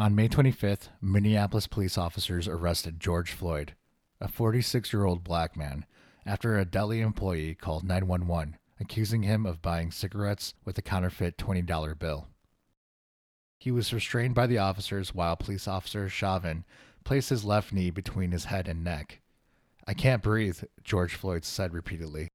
[0.00, 3.74] On May 25th, Minneapolis police officers arrested George Floyd,
[4.18, 5.84] a 46 year old black man,
[6.24, 11.98] after a deli employee called 911, accusing him of buying cigarettes with a counterfeit $20
[11.98, 12.28] bill.
[13.58, 16.64] He was restrained by the officers while police officer Chauvin
[17.04, 19.20] placed his left knee between his head and neck.
[19.86, 22.28] I can't breathe, George Floyd said repeatedly.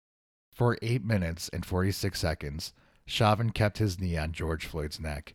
[0.51, 2.73] For 8 minutes and 46 seconds,
[3.07, 5.33] Chauvin kept his knee on George Floyd's neck.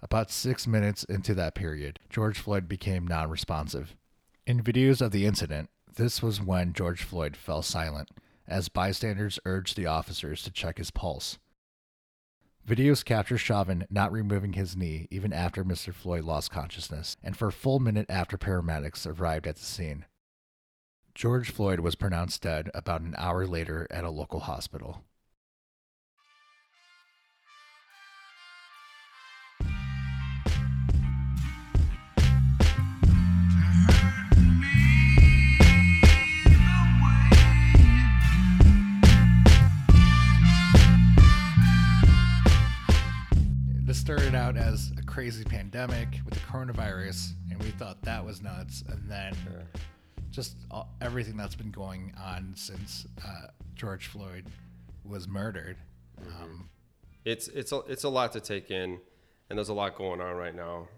[0.00, 3.96] About six minutes into that period, George Floyd became non responsive.
[4.46, 8.10] In videos of the incident, this was when George Floyd fell silent,
[8.46, 11.38] as bystanders urged the officers to check his pulse.
[12.66, 15.92] Videos capture Chauvin not removing his knee even after Mr.
[15.92, 20.04] Floyd lost consciousness, and for a full minute after paramedics arrived at the scene.
[21.14, 25.02] George Floyd was pronounced dead about an hour later at a local hospital.
[44.08, 48.82] Started out as a crazy pandemic with the coronavirus, and we thought that was nuts.
[48.88, 49.36] And then
[50.30, 54.46] just all, everything that's been going on since uh, George Floyd
[55.04, 55.76] was murdered.
[56.26, 56.70] Um,
[57.26, 58.98] it's it's a, it's a lot to take in,
[59.50, 60.88] and there's a lot going on right now.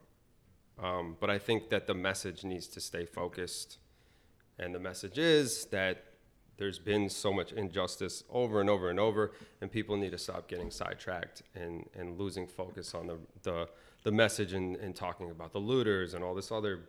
[0.80, 3.78] Um, but I think that the message needs to stay focused,
[4.56, 6.04] and the message is that
[6.60, 10.46] there's been so much injustice over and over and over, and people need to stop
[10.46, 13.66] getting sidetracked and, and losing focus on the the,
[14.04, 16.80] the message and, and talking about the looters and all this other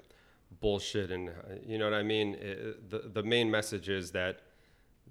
[0.60, 1.10] bullshit.
[1.10, 1.32] And uh,
[1.66, 2.36] you know what I mean?
[2.36, 4.42] It, the the main message is that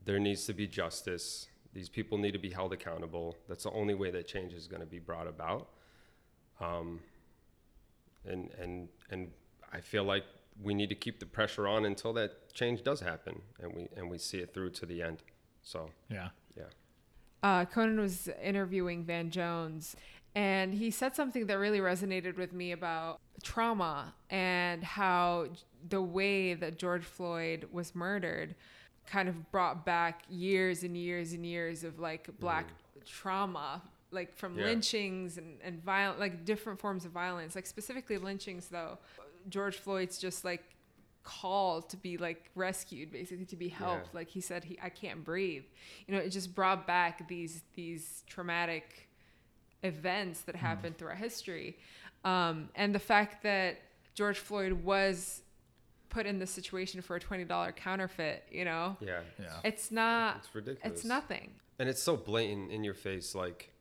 [0.04, 1.48] there needs to be justice.
[1.72, 3.36] These people need to be held accountable.
[3.48, 5.68] That's the only way that change is going to be brought about.
[6.60, 7.00] Um,
[8.26, 9.30] and and and
[9.72, 10.24] I feel like
[10.62, 14.10] we need to keep the pressure on until that change does happen, and we and
[14.10, 15.22] we see it through to the end.
[15.62, 16.28] So yeah.
[16.56, 16.64] yeah,
[17.42, 19.96] uh, Conan was interviewing Van Jones,
[20.34, 25.46] and he said something that really resonated with me about trauma and how
[25.88, 28.54] the way that George Floyd was murdered
[29.06, 32.66] kind of brought back years and years and years of like black
[33.06, 33.82] trauma
[34.12, 34.66] like from Yeah.
[34.66, 38.98] lynchings and, and violent like different forms of violence like specifically lynchings though
[39.48, 40.62] george floyd's just like
[41.22, 44.18] call to be like rescued basically to be helped Yeah.
[44.20, 45.64] like he said he i can't breathe
[46.06, 49.08] you know it just brought back these these traumatic
[49.82, 51.76] events that happened throughout history
[52.24, 53.78] um, and the fact that
[54.14, 55.42] george floyd was
[56.08, 59.46] put in this situation for a $20 counterfeit you know yeah, Yeah.
[59.64, 60.98] it's not It's ridiculous.
[60.98, 63.72] it's nothing and it's so blatant in your face, like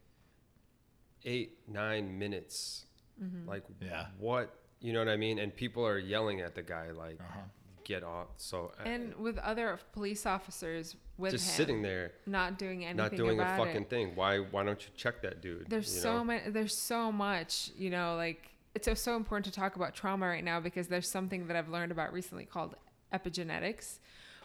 [1.25, 2.85] eight nine minutes,
[3.21, 3.49] Mm-hmm.
[3.49, 4.05] like Yeah.
[4.17, 5.39] what you know what I mean?
[5.39, 7.39] And people are yelling at the guy like, Uh-huh.
[7.83, 12.57] "Get off!" So uh, and with other police officers with just him, sitting there, not
[12.57, 13.89] doing anything not doing a fucking it.
[13.89, 14.15] thing.
[14.15, 15.69] Why why don't you check that dude?
[15.69, 16.23] There's so know?
[16.23, 16.49] many.
[16.51, 17.71] There's so much.
[17.77, 21.09] You know, like it's so, so important to talk about trauma right now because there's
[21.09, 22.75] something that I've learned about recently called
[23.11, 23.97] epigenetics,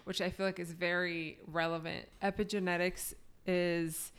[0.05, 2.09] which I feel like is very relevant.
[2.23, 3.15] Epigenetics
[3.47, 4.13] is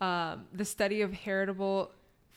[0.00, 1.92] um, the study of heritable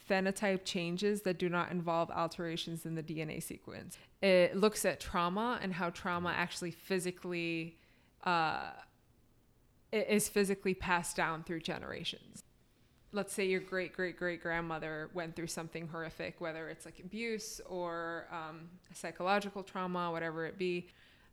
[0.10, 3.98] phenotype changes that do not involve alterations in the DNA sequence.
[4.22, 7.78] It looks at trauma and how trauma actually physically
[8.24, 8.72] uh,
[9.92, 12.44] is physically passed down through generations.
[13.12, 17.62] Let's say your great great great grandmother went through something horrific, whether it's like abuse
[17.68, 20.88] or um, psychological trauma, whatever it be.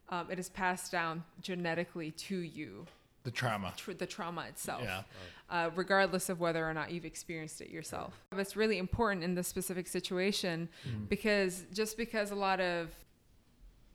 [0.08, 2.86] Um, it is passed down genetically to you,
[3.24, 3.72] The trauma.
[3.76, 5.02] tr- the trauma itself Yeah.
[5.48, 8.14] uh, regardless of whether or not you've experienced it yourself.
[8.32, 10.68] It's really important in this specific situation
[11.08, 12.90] because just because a lot of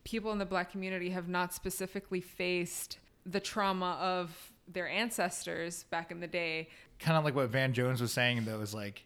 [0.04, 6.10] people in the black community have not specifically faced the trauma of their ancestors back
[6.10, 6.68] in the day,
[6.98, 9.04] Kind of like what Van Jones was saying, though, is like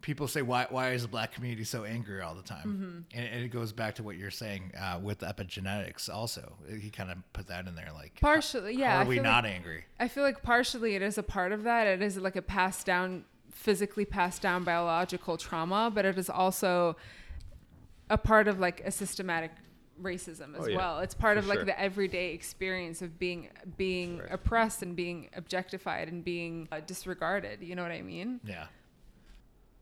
[0.00, 3.06] people say, why, why is the black community so angry all the time?
[3.14, 6.54] And, and it goes back to what you're saying uh, with epigenetics, also.
[6.80, 8.92] He kind of put that in there, like, partially, yeah.
[8.92, 9.84] how I are we not like, angry?
[9.98, 11.86] I feel like partially it is a part of that.
[11.86, 16.96] It is like a passed down, physically passed down biological trauma, but it is also
[18.08, 19.50] a part of like a systematic
[20.00, 20.98] racism as Oh, yeah, well.
[21.00, 21.64] It's part for of like sure.
[21.66, 24.26] the everyday experience of being being Sure.
[24.26, 27.60] oppressed and being objectified and being uh, disregarded.
[27.62, 28.40] You know what I mean?
[28.42, 28.66] Yeah.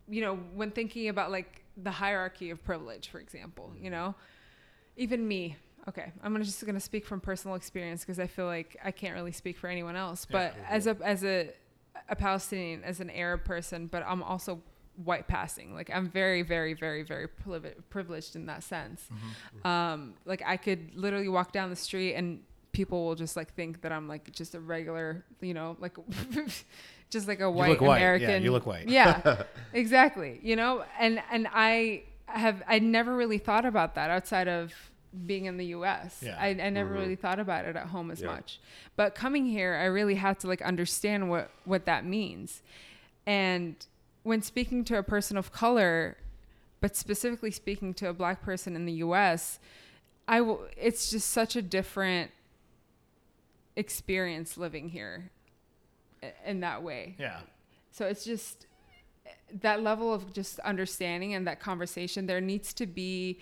[0.09, 4.15] You know, when thinking about like the hierarchy of privilege, for example, you know,
[4.97, 5.57] even me.
[5.89, 9.15] Okay, I'm gonna just gonna speak from personal experience because I feel like I can't
[9.15, 10.27] really speak for anyone else.
[10.27, 11.51] But as a as a
[12.09, 14.61] a Palestinian, as an Arab person, but I'm also
[15.05, 15.75] white passing.
[15.75, 19.09] Like I'm very, very, very, very privi- privileged in that sense.
[19.13, 19.67] Mm-hmm.
[19.67, 22.41] Um, like I could literally walk down the street and
[22.73, 25.97] people will just like think that I'm like just a regular, you know, like
[27.11, 28.01] just like a white white.
[28.01, 28.43] Yeah, American.
[28.43, 28.89] you look white.
[28.89, 30.41] Yeah, exactly.
[30.43, 34.73] You know, and and I have I never really thought about that outside of
[35.27, 36.23] being in the U.S.
[36.23, 36.37] Yeah.
[36.39, 36.99] I, I never mm-hmm.
[36.99, 38.29] really thought about it at home as Yeah.
[38.29, 38.61] much,
[38.97, 42.63] but coming here, I really had to like understand what what that means,
[43.27, 43.75] and
[44.23, 46.19] when speaking to a person of color,
[46.81, 49.59] but specifically speaking to a black person in the U.S.,
[50.27, 50.67] I will.
[50.77, 52.31] It's just such a different
[53.77, 55.31] experience living here
[56.45, 57.17] in that way.
[57.19, 57.41] Yeah.
[57.91, 58.67] So it's just
[59.61, 62.27] that level of just understanding and that conversation.
[62.27, 63.41] There needs to be,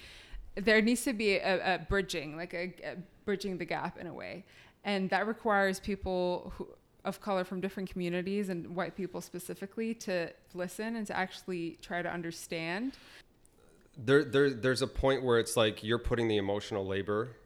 [0.55, 4.15] there needs to be a, a bridging, like a, a bridging the gap in a
[4.15, 4.45] way,
[4.85, 6.69] and that requires people who,
[7.05, 12.03] of color from different communities and white people specifically to listen and to actually try
[12.03, 12.93] to understand.
[13.97, 17.37] there, there there's a point where it's like you're putting the emotional labor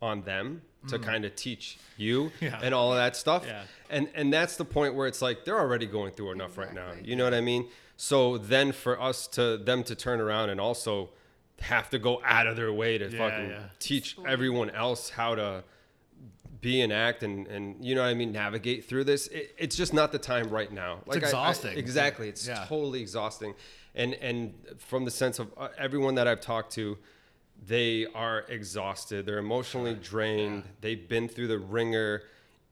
[0.00, 2.60] on them to kind of teach you Yeah.
[2.62, 3.62] and all of that stuff Yeah.
[3.90, 6.92] and and that's the point where it's like they're already going through enough right now
[7.02, 7.66] you know what i mean
[7.96, 11.10] so then for us to them to turn around and also
[11.60, 13.62] have to go out of their way to Yeah, fucking yeah.
[13.80, 15.64] teach everyone else how to
[16.60, 19.76] be and act and and you know what I mean navigate through this it, it's
[19.76, 21.76] just not the time right now I- I- exhausting.
[21.76, 22.64] exactly it's Yeah.
[22.68, 23.54] totally exhausting
[23.96, 26.98] and and from the sense of uh, everyone that I've talked to
[27.66, 32.22] they are exhausted they're emotionally drained they've been through the ringer.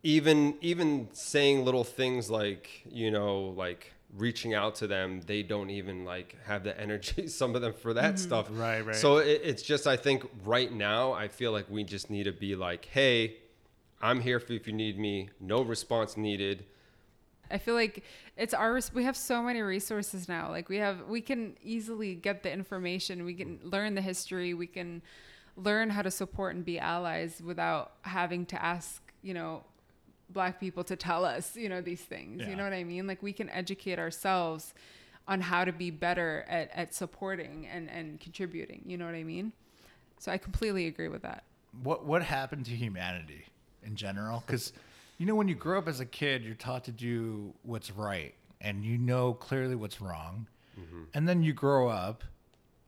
[0.03, 5.69] Even even saying little things like you know like reaching out to them they don't
[5.69, 8.17] even like have the energy some of them for that mm-hmm.
[8.17, 8.47] stuff.
[8.51, 8.95] Right, right.
[8.95, 12.33] so it, it's just i think right now i feel like we just need to
[12.33, 13.37] be like hey
[14.01, 15.31] i'm here for if you need me.
[15.41, 16.67] No response needed
[17.51, 18.05] I feel like
[18.37, 20.51] it's our we have so many resources now.
[20.51, 24.67] Like we have we can easily get the information, we can learn the history, we
[24.67, 25.03] can
[25.57, 29.65] learn how to support and be allies without having to ask, you know,
[30.31, 32.43] black people to tell us, you know, these things.
[32.43, 32.51] Yeah.
[32.51, 33.07] You know what I mean?
[33.07, 34.75] Like we can educate ourselves
[35.29, 38.83] on how to be better at, at supporting and, and contributing.
[38.87, 39.53] You know what I mean?
[40.19, 41.45] So I completely agree with that.
[41.83, 43.45] what what happened to humanity
[43.83, 44.73] in general because
[45.19, 48.35] you know when you grow up as a kid you're taught to do what's right
[48.61, 50.47] and you know clearly what's wrong
[51.15, 52.23] and then you grow up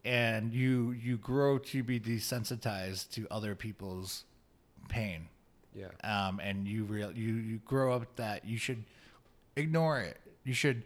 [0.05, 4.25] and you you grow to be desensitized to other people's
[4.89, 5.29] pain
[5.75, 8.85] yeah um, and you real you you grow up that you should
[9.59, 10.19] ignore it.
[10.45, 10.85] You should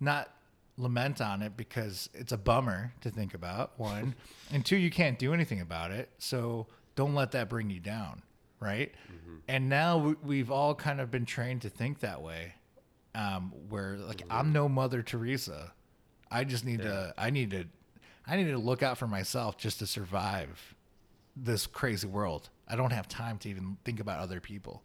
[0.00, 0.30] not
[0.76, 3.78] lament on it because it's a bummer to think about.
[3.78, 4.14] One,
[4.52, 6.08] and two, you can't do anything about it.
[6.18, 6.66] So
[6.96, 8.22] don't let that bring you down,
[8.60, 8.92] right?
[9.12, 9.36] Mm-hmm.
[9.48, 12.54] And now we- we've all kind of been trained to think that way,
[13.14, 14.32] um, where like mm-hmm.
[14.32, 15.72] I'm no Mother Teresa.
[16.30, 17.14] I just need to.
[17.16, 17.66] I need to.
[18.26, 20.74] I need to look out for myself just to survive
[21.36, 22.48] this crazy world.
[22.66, 24.82] I don't have time to even think about other people.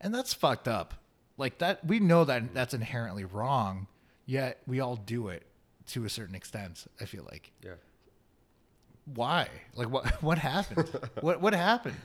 [0.00, 0.94] And that's fucked up.
[1.38, 2.54] Like that we know that mm-hmm.
[2.54, 3.86] that's inherently wrong,
[4.24, 5.44] yet we all do it
[5.88, 7.52] to a certain extent, I feel like.
[7.62, 7.72] yeah
[9.04, 9.48] Why?
[9.74, 10.88] Like what what happened?
[11.20, 11.96] what what happened?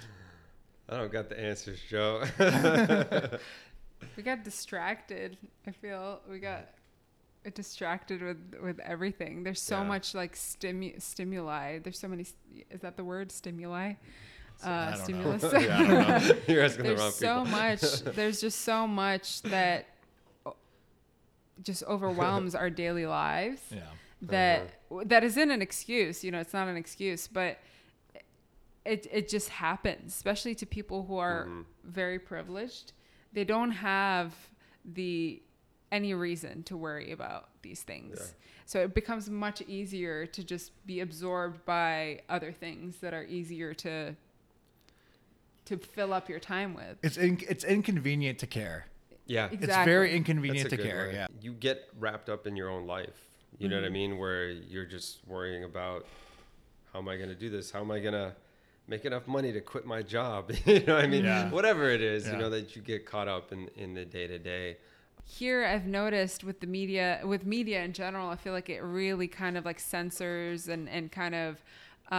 [0.91, 2.23] I don't got the answers joe
[4.17, 5.37] We got distracted.
[5.67, 6.69] I feel we got
[7.53, 9.43] distracted with with everything.
[9.43, 9.83] There's so Yeah.
[9.93, 11.79] much like stimu- stimuli.
[11.79, 12.25] There's so many.
[12.71, 13.31] Is that the word?
[13.31, 13.93] Stimuli.
[14.63, 15.43] I Uh, stimulus.
[15.53, 15.87] yeah, I don't
[16.27, 16.35] know.
[16.47, 17.81] you're asking the wrong there's so people much.
[18.15, 19.85] There's just so much that
[20.47, 20.55] o-
[21.63, 23.81] just overwhelms our daily lives Yeah.
[24.23, 25.03] that Uh-huh.
[25.05, 26.23] that isn't an excuse.
[26.23, 27.59] You know, it's not an excuse, but
[28.85, 31.61] it it just happens, especially to people who are Mm-hmm.
[31.83, 32.93] very privileged.
[33.33, 34.33] They don't have
[34.85, 35.41] the
[35.91, 38.17] any reason to worry about these things.
[38.19, 38.25] Yeah.
[38.65, 43.73] So it becomes much easier to just be absorbed by other things that are easier
[43.75, 44.15] to
[45.65, 46.97] to fill up your time with.
[47.03, 48.87] It's in, it's inconvenient to care.
[49.27, 51.05] yeah It's very inconvenient to care.
[51.07, 51.13] word.
[51.13, 51.27] Yeah.
[51.41, 53.27] You get wrapped up in your own life.
[53.59, 53.93] You know what I Mm-hmm.
[53.93, 54.17] mean?
[54.17, 56.05] Where you're just worrying about
[56.91, 57.69] how am I going to do this?
[57.71, 58.33] How am I going to
[58.91, 60.51] make enough money to quit my job?
[60.65, 61.23] you know what I mean?
[61.25, 61.49] Yeah.
[61.49, 62.33] Whatever it is, Yeah.
[62.33, 64.77] you know, that you get caught up in, in the day to day.
[65.41, 69.27] here i've noticed with the media with media in general i feel like it really
[69.43, 71.51] kind of like censors and and kind of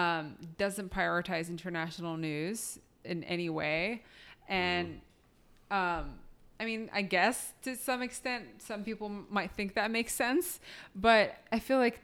[0.00, 0.24] um,
[0.56, 4.02] doesn't prioritize international news in any way
[4.48, 4.86] and
[5.70, 6.04] um,
[6.60, 10.46] i mean i guess to some extent some people might think that makes sense
[11.08, 12.00] but i feel like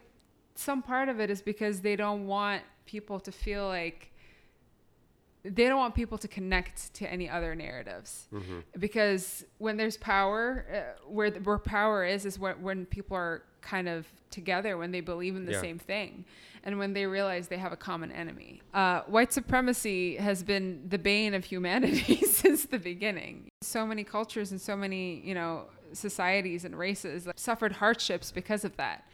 [0.57, 2.63] some part of it is because they don't want
[2.95, 4.11] people to feel like
[5.45, 8.26] they don't want people to connect to any other narratives.
[8.78, 13.42] Because when there's power uh, where the, where power is is when, when people are
[13.61, 15.61] kind of together when they believe in the Yeah.
[15.61, 16.25] same thing
[16.64, 18.62] and when they realize they have a common enemy.
[18.75, 23.49] Uh, white supremacy has been the bane of humanity since the beginning.
[23.62, 28.64] So many cultures and so many you know societies and races that suffered hardships because
[28.64, 29.04] of that.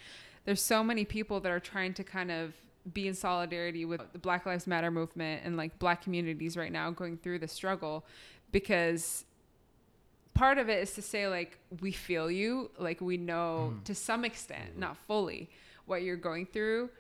[0.45, 2.53] There's so many people that are trying to kind of
[2.93, 6.91] be in solidarity with the Black Lives Matter movement and like black communities right now
[6.91, 8.05] going through the struggle
[8.53, 9.25] because
[10.35, 13.83] part of it is to say like we feel you like we know mm-hmm.
[13.85, 15.49] to some extent not fully
[15.87, 16.91] what you're going through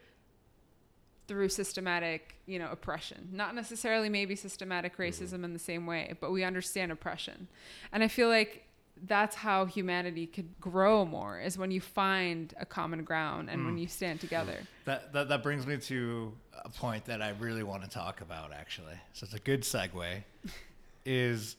[1.26, 3.28] through systematic you know oppression.
[3.32, 5.44] Not necessarily maybe systematic racism mm-hmm.
[5.44, 7.48] in the same way but we understand oppression.
[7.92, 8.63] And i feel like
[9.06, 13.74] that's how humanity could grow more is when you find a common ground and when
[13.74, 13.80] hmm.
[13.80, 16.32] you stand together That, that that brings me to
[16.64, 18.94] a point that I really want to talk about actually.
[19.12, 20.22] So it's a good segue.
[21.04, 21.56] is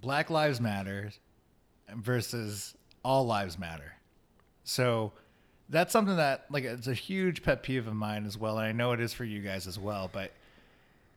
[0.00, 1.10] Black Lives Matter
[1.94, 3.94] versus All Lives Matter.
[4.64, 5.12] So
[5.68, 8.72] that's something that like it's a huge pet peeve of mine as well, and I
[8.72, 10.10] know it is for you guys as well.
[10.12, 10.32] But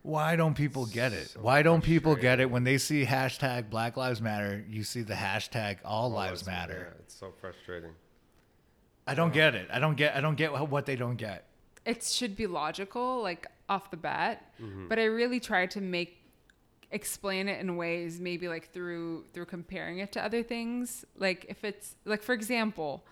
[0.04, 1.30] why don't people get it?
[1.30, 4.64] So why don't people get it when they see hashtag Black Lives Matter?
[4.68, 6.92] You see the hashtag All, Lives Matter.
[6.92, 7.90] Yeah, it's so frustrating.
[9.06, 9.66] I don't get it.
[9.72, 10.14] I don't get.
[10.14, 11.46] I don't get what they don't get.
[11.86, 14.88] it should be logical like off the bat Mm-hmm.
[14.88, 16.10] but i really try to make
[16.90, 21.64] explain it in ways maybe like through through comparing it to other things like if
[21.64, 23.04] it's like for example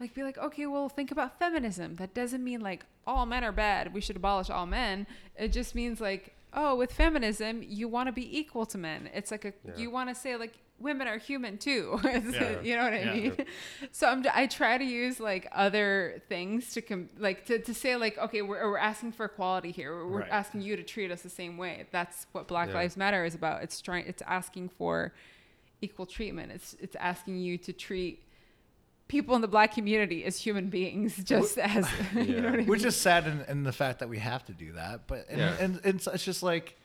[0.00, 3.52] like be like okay well think about feminism that doesn't mean like all men are
[3.52, 5.06] bad we should abolish all men
[5.36, 9.30] it just means like oh with feminism you want to be equal to men it's
[9.30, 9.76] like a Yeah.
[9.76, 12.60] you want to say like women are human too Yeah.
[12.60, 13.14] you know what i Yeah.
[13.14, 13.46] mean
[13.92, 17.96] so I'm, I try to use like other things to com- like to, to say
[17.96, 20.30] like okay we're, we're asking for equality here we're, we're Right.
[20.30, 22.74] asking you to treat us the same way that's what Black Yeah.
[22.74, 25.12] Lives Matter is about it's trying it's asking for
[25.80, 28.22] equal treatment it's it's asking you to treat
[29.08, 32.66] people in the black community as human beings just as you know what I mean?
[32.66, 35.38] which is sad in, in the fact that we have to do that but and,
[35.38, 35.56] Yeah.
[35.60, 36.76] and, it's, it's just like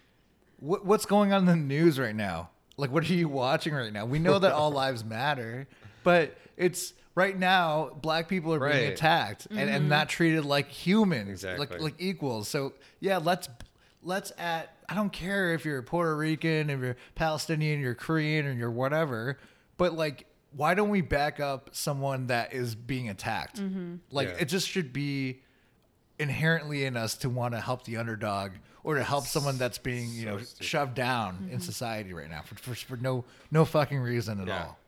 [0.59, 3.91] what, what's going on in the news right now like what are you watching right
[3.93, 5.67] now we know that all lives matter
[6.03, 8.93] but it's right now black people are being Right.
[8.93, 9.88] attacked and, and mm-hmm.
[9.89, 11.67] not treated like humans Exactly.
[11.67, 13.47] like like equals so yeah let's
[14.03, 18.51] let's at i don't care if you're puerto rican if you're palestinian you're korean or
[18.53, 19.38] you're whatever
[19.77, 23.96] but like why don't we back up someone that is being attacked mm-hmm.
[24.12, 24.38] like Yeah.
[24.39, 25.41] it just should be
[26.18, 28.51] inherently in us to want to help the underdog
[28.84, 30.65] or to help someone that's being you know stupid.
[30.65, 31.60] shoved down in mm-hmm.
[31.60, 34.63] society right now for, for, for no no fucking reason at Yeah.
[34.63, 34.79] all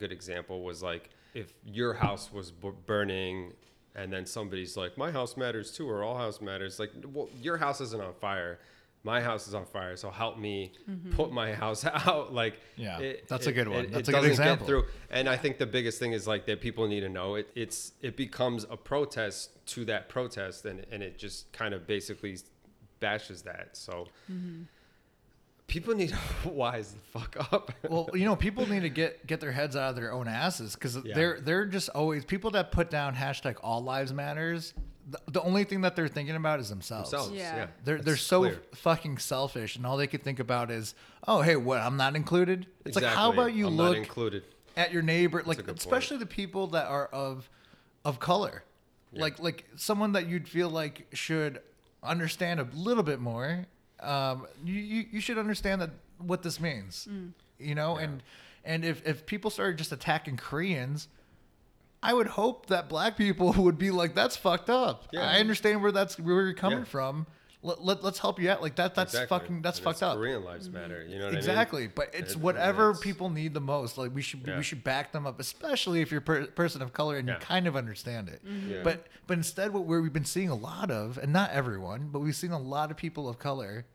[0.00, 3.52] Good example was like if your house was b- burning
[3.94, 6.80] and then somebody's like, my house matters too, or all house matters.
[6.80, 8.58] Like, well, your house isn't on fire.
[9.04, 11.10] My house is on fire, so help me mm-hmm.
[11.12, 12.32] put my house out.
[12.32, 13.90] Like, Yeah, that's a good one.
[13.90, 14.66] That's a good example.
[14.66, 14.84] Get through.
[15.10, 17.48] And I think the biggest thing is like that people need to know it.
[17.54, 22.38] It's it becomes a protest to that protest, and and it just kind of basically
[22.98, 23.76] bashes that.
[23.76, 24.62] So mm-hmm.
[25.66, 26.18] people need to
[26.48, 27.72] wise the fuck up.
[27.88, 30.74] well you know people need to get get their heads out of their own asses
[30.74, 31.14] because Yeah.
[31.14, 34.72] they're they're just always people that put down hashtag all lives matters
[35.08, 37.32] the, the only thing that they're thinking about is themselves themselves.
[37.36, 37.56] Yeah.
[37.56, 38.62] Yeah, They're they're so clear.
[38.74, 40.94] fucking selfish, and all they could think about is,
[41.28, 41.80] oh, hey, what?
[41.80, 42.66] I'm not included.
[42.84, 44.44] It's like, how about you I'm look included?
[44.76, 45.78] at your neighbor, like a good point.
[45.78, 47.48] especially the people that are of
[48.04, 48.64] of color,
[49.12, 51.60] like like someone that you'd feel like should
[52.02, 53.66] understand a little bit more.
[54.00, 57.06] Um, you, you you should understand that what this means,
[57.58, 58.22] you know, and
[58.64, 61.08] and if if people started just attacking Koreans.
[62.04, 65.22] I would hope that black people would be like, "That's fucked up." Yeah.
[65.22, 66.84] I understand where that's where you're coming Yeah.
[66.84, 67.26] from.
[67.62, 68.60] Let, let, us help you out.
[68.60, 68.94] Like that.
[68.94, 69.38] That's Exactly.
[69.38, 69.62] fucking.
[69.62, 70.16] That's And fucked up.
[70.18, 71.02] Korean lives matter.
[71.08, 71.92] You know what Exactly, I mean?
[71.94, 73.96] but it's And- whatever and that's- people need the most.
[73.96, 74.58] Like we should Yeah.
[74.58, 77.34] we should back them up, especially if you're a per- person of color and Yeah.
[77.34, 78.44] you kind of understand it.
[78.46, 78.70] Mm-hmm.
[78.70, 78.80] Yeah.
[78.84, 82.18] But but instead, what we're, we've been seeing a lot of, and not everyone, but
[82.20, 83.86] we've seen a lot of people of color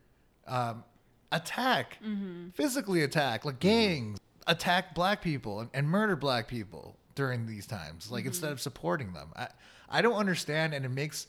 [0.47, 0.83] um,
[1.31, 2.49] attack, mm-hmm.
[2.55, 3.67] physically attack, like mm-hmm.
[3.69, 8.09] gangs attack black people and, and murder black people during these times.
[8.09, 8.29] Like mm-hmm.
[8.29, 9.49] instead of supporting them, I
[9.89, 11.27] I don't understand, and it makes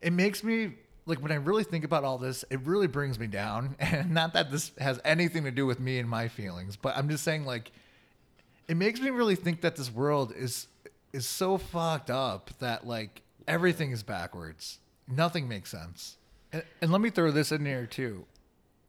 [0.00, 0.72] it makes me
[1.04, 3.76] like when I really think about all this, it really brings me down.
[3.80, 7.10] And not that this has anything to do with me and my feelings, but I'm
[7.10, 7.72] just saying like
[8.68, 10.66] it makes me really think that this world is
[11.12, 14.78] is so fucked up that like everything is backwards.
[15.06, 16.16] Nothing makes sense.
[16.54, 18.24] And, and let me throw this in here too.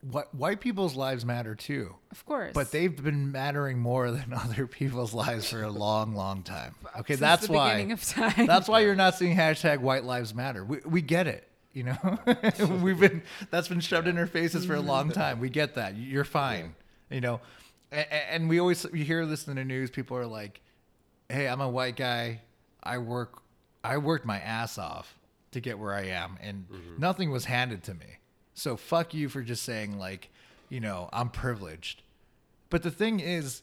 [0.02, 1.96] What white people's lives matter too.
[2.12, 6.44] of course But they've been mattering more than other people's lives for a long, long
[6.44, 6.76] time.
[7.00, 7.74] Okay, Since that's the why.
[7.74, 8.46] beginning of time.
[8.48, 10.66] That's why you're not seeing hashtag White Lives Matter.
[10.66, 11.48] We, we get it.
[11.74, 12.20] You know,
[12.82, 15.20] we've been that's been shoved in our faces for a long mm-hmm.
[15.20, 15.40] time.
[15.40, 15.96] We get that.
[15.96, 16.76] You're fine.
[17.10, 17.40] You know,
[17.94, 19.90] and, and we always you hear this in the news.
[19.90, 20.60] People are like,
[21.30, 22.42] "Hey, I'm a white guy.
[22.84, 23.42] I work.
[23.86, 25.18] I worked my ass off
[25.52, 27.00] to get where I am, and mm-hmm.
[27.00, 28.18] nothing was handed to me.
[28.54, 30.30] So fuck you for just saying like,
[30.70, 32.02] you know, I'm privileged.
[32.70, 33.62] But the thing is."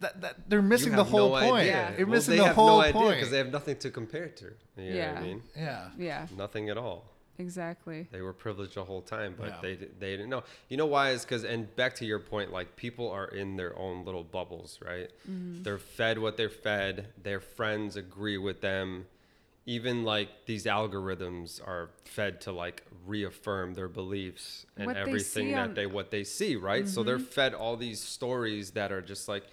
[0.00, 1.68] That, that they're missing the whole no point.
[1.68, 1.90] Yeah.
[1.96, 3.14] They're Well, missing they the have whole no idea point.
[3.16, 4.44] because they have nothing to compare it to.
[4.44, 5.14] You know what Yeah.
[5.18, 5.42] I mean?
[5.56, 5.88] yeah.
[5.96, 7.06] Yeah, Nothing at all.
[7.38, 8.06] exactly.
[8.12, 9.58] They were privileged the whole time, but Yeah.
[9.62, 10.44] they they didn't know.
[10.68, 11.12] You know why?
[11.12, 14.78] Is because and back to your point, like people are in their own little bubbles,
[14.84, 15.08] right?
[15.26, 15.62] Mm-hmm.
[15.62, 17.06] They're fed what they're fed.
[17.22, 19.06] Their friends agree with them.
[19.66, 25.52] Even like these algorithms are fed to like reaffirm their beliefs and What everything see
[25.52, 26.88] that on- they what they see, right?
[26.88, 27.24] So they're mm-hmm.
[27.24, 29.44] fed all these stories that are just like,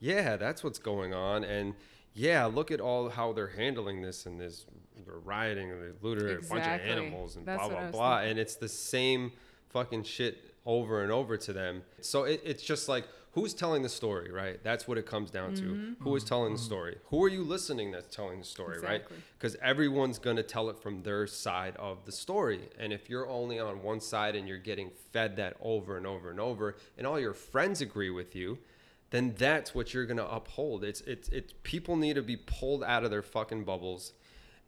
[0.00, 1.74] yeah, that's what's going on, and
[2.14, 4.66] yeah, look at all how they're handling this and this.
[5.06, 8.30] They're rioting and they looted a bunch of animals and That's blah blah blah, thinking.
[8.30, 9.32] and it's the same
[9.70, 11.82] fucking shit over and over to them.
[12.00, 14.62] So it, it's just like who's telling the story, right?
[14.62, 15.62] That's what it comes down to.
[15.62, 16.04] Mm-hmm.
[16.04, 16.66] Who is telling the mm-hmm.
[16.66, 16.98] story?
[17.06, 19.02] Who are you listening that's telling the story, right?
[19.38, 23.58] Because everyone's gonna tell it from their side of the story, and if you're only
[23.58, 27.18] on one side and you're getting fed that over and over and over, and all
[27.18, 28.58] your friends agree with you.
[29.10, 30.84] Then that's what you're gonna uphold.
[30.84, 34.12] It's it's it's people need to be pulled out of their fucking bubbles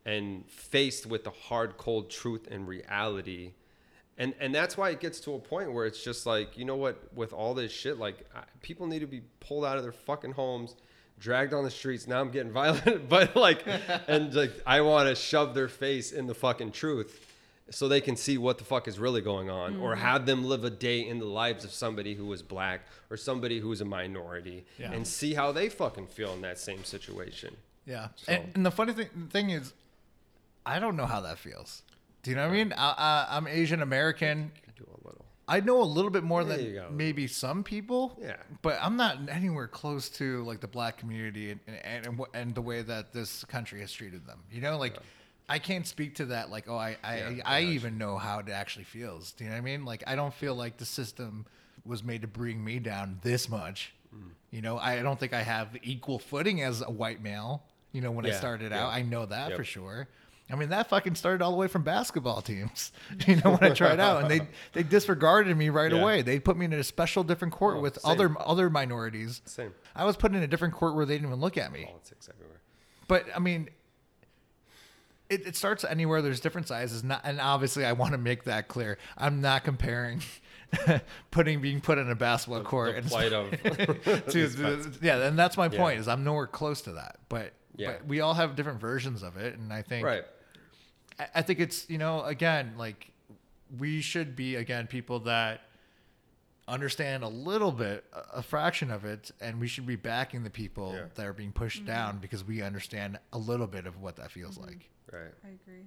[0.04, 3.52] and faced with the hard cold truth and reality
[4.18, 6.76] and and that's why it gets to a point where it's just like you know
[6.76, 9.92] what with all this shit like I, people need to be pulled out of their
[9.92, 10.76] fucking homes
[11.18, 13.64] dragged on the streets now i'm getting violent but like
[14.08, 17.28] and like i want to shove their face in the fucking truth
[17.70, 20.02] so they can see what the fuck is really going on or mm-hmm.
[20.02, 23.60] have them live a day in the lives of somebody who is black or somebody
[23.60, 24.92] who is a minority Yeah.
[24.92, 28.08] and see how they fucking feel in that same situation Yeah.
[28.16, 29.72] So- And, and the funny thing, thing is,
[30.66, 31.82] I don't know how that feels.
[32.22, 32.72] Do you know what I mean?
[32.76, 32.94] I,
[33.30, 34.52] I, I'm Asian American.
[34.76, 36.88] do a little I know a little bit more There than you go.
[36.90, 38.16] maybe some people.
[38.20, 38.36] Yeah.
[38.62, 42.54] But I'm not anywhere close to like the black community and and, and, wh- and
[42.54, 44.38] the way that this country has treated them.
[44.52, 44.96] You know, like
[45.48, 46.50] I can't speak to that.
[46.50, 49.32] Like, oh, I I, Yeah, I, even know how it actually feels.
[49.32, 49.84] Do you know what I mean?
[49.84, 51.44] Like, I don't feel like the system
[51.84, 53.92] was made to bring me down this much.
[54.14, 54.30] Mm.
[54.52, 57.64] You know, I don't think I have equal footing as a white male.
[57.90, 58.84] You know, when I Yeah, started yeah.
[58.86, 59.58] out, I know that Yep.
[59.58, 60.08] for sure.
[60.52, 62.92] I mean, that fucking started all the way from basketball teams.
[63.26, 66.00] You know, when I tried out, and they they disregarded me right Yeah.
[66.00, 66.22] away.
[66.22, 68.10] They put me in a special different court Oh, with same.
[68.10, 69.40] other other minorities.
[69.44, 71.84] same I was put in a different court where they didn't even look at me.
[71.86, 72.60] politics everywhere
[73.08, 73.68] But I mean,
[75.30, 76.20] it, it starts anywhere.
[76.20, 78.98] There's different sizes, not, and obviously, I want to make that clear.
[79.16, 80.20] I'm not comparing
[81.30, 85.38] putting being put in a basketball court the and plight of to the, yeah, and
[85.38, 85.78] that's my Yeah.
[85.78, 86.00] point.
[86.00, 87.92] Is I'm nowhere close to that, but Yeah.
[87.92, 90.24] but we all have different versions of it, and I think right
[91.18, 93.10] I- I think it's you know again like
[93.78, 95.62] we should be again people that
[96.68, 100.50] understand a little bit a- a fraction of it and we should be backing the
[100.50, 101.06] people Yeah.
[101.14, 104.56] that are being pushed down because we understand a little bit of what that feels
[104.58, 104.68] Mm-hmm.
[104.68, 105.86] like right I agree.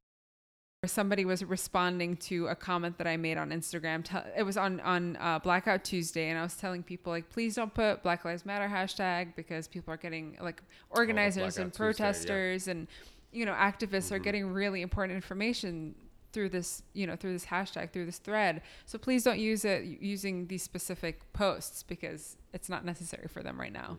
[0.86, 4.04] Somebody was responding to a comment that I made on Instagram.
[4.04, 7.56] Tell- It was on on uh, Blackout Tuesday, and I was telling people like, please
[7.56, 10.62] don't put Black Lives Matter hashtag because people are getting like
[10.92, 12.08] organizers and Blackout Tuesday, yeah.
[12.14, 12.88] protesters and
[13.36, 15.96] you know activists are getting really important information
[16.32, 18.62] through this you know through this hashtag through this thread.
[18.86, 23.60] So please don't use it using these specific posts because it's not necessary for them
[23.60, 23.98] right now.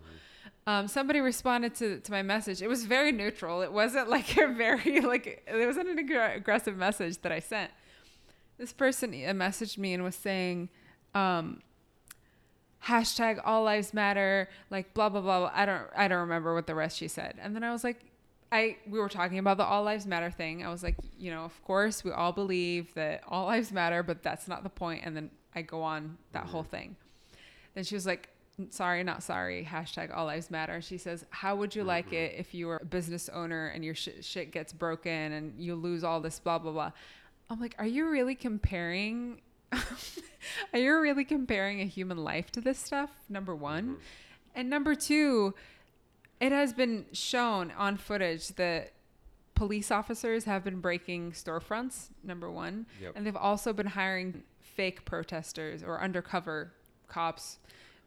[0.68, 2.60] Um, somebody responded to, to my message.
[2.60, 3.62] It was very neutral.
[3.62, 7.70] It wasn't like a very like it wasn't an aggr- aggressive message that I sent.
[8.58, 10.70] This person uh, messaged me and was saying,
[11.14, 11.60] um,
[12.84, 15.40] hashtag all lives matter, like blah blah blah.
[15.40, 15.52] blah.
[15.54, 17.36] I don't I don't remember what the rest she said.
[17.40, 18.00] And then I was like,
[18.52, 20.64] I we were talking about the all lives matter thing.
[20.64, 24.22] I was like, you know, of course we all believe that all lives matter, but
[24.22, 25.02] that's not the point.
[25.04, 26.52] And then I go on that mm-hmm.
[26.52, 26.96] whole thing.
[27.74, 28.28] Then she was like,
[28.70, 30.80] sorry, not sorry, hashtag all lives matter.
[30.80, 32.14] She says, how would you like mm-hmm.
[32.14, 35.74] it if you were a business owner and your sh- shit gets broken and you
[35.74, 36.92] lose all this blah, blah, blah.
[37.50, 39.40] I'm like, are you really comparing,
[39.72, 43.10] are you really comparing a human life to this stuff?
[43.28, 43.84] Number one.
[43.84, 44.00] Mm-hmm.
[44.54, 45.54] And number two,
[46.40, 48.92] it has been shown on footage that
[49.54, 52.86] police officers have been breaking storefronts, number one.
[53.00, 53.12] Yep.
[53.16, 56.72] And they've also been hiring fake protesters or undercover
[57.08, 57.58] cops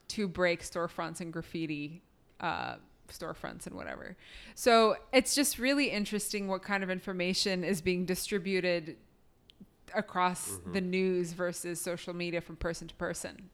[0.10, 2.02] to break storefronts and graffiti
[2.40, 2.76] uh,
[3.10, 4.16] storefronts and whatever.
[4.56, 8.98] So it's just really interesting what kind of information is being distributed
[9.96, 13.50] across the news versus social media from person to person.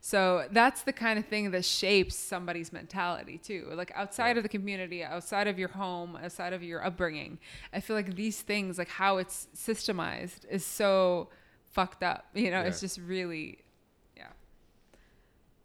[0.00, 3.68] So that's the kind of thing that shapes somebody's mentality too.
[3.74, 4.36] Like outside Yeah.
[4.38, 7.38] of the community, outside of your home, outside of your upbringing,
[7.72, 11.28] I feel like these things, like how it's systemized, is so
[11.72, 12.26] fucked up.
[12.34, 13.58] You know, it's just really,
[14.16, 14.28] yeah.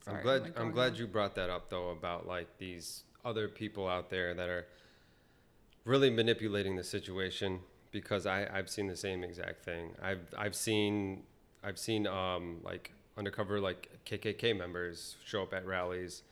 [0.03, 0.41] Sorry, I'm glad.
[0.43, 0.97] like, I'm glad on.
[0.97, 4.67] you brought that up though about like these other people out there that are
[5.85, 7.59] really manipulating the situation
[7.91, 9.91] because I I've seen the same exact thing.
[10.01, 11.23] I've I've seen
[11.63, 16.23] I've seen um like undercover like KKK members show up at rallies.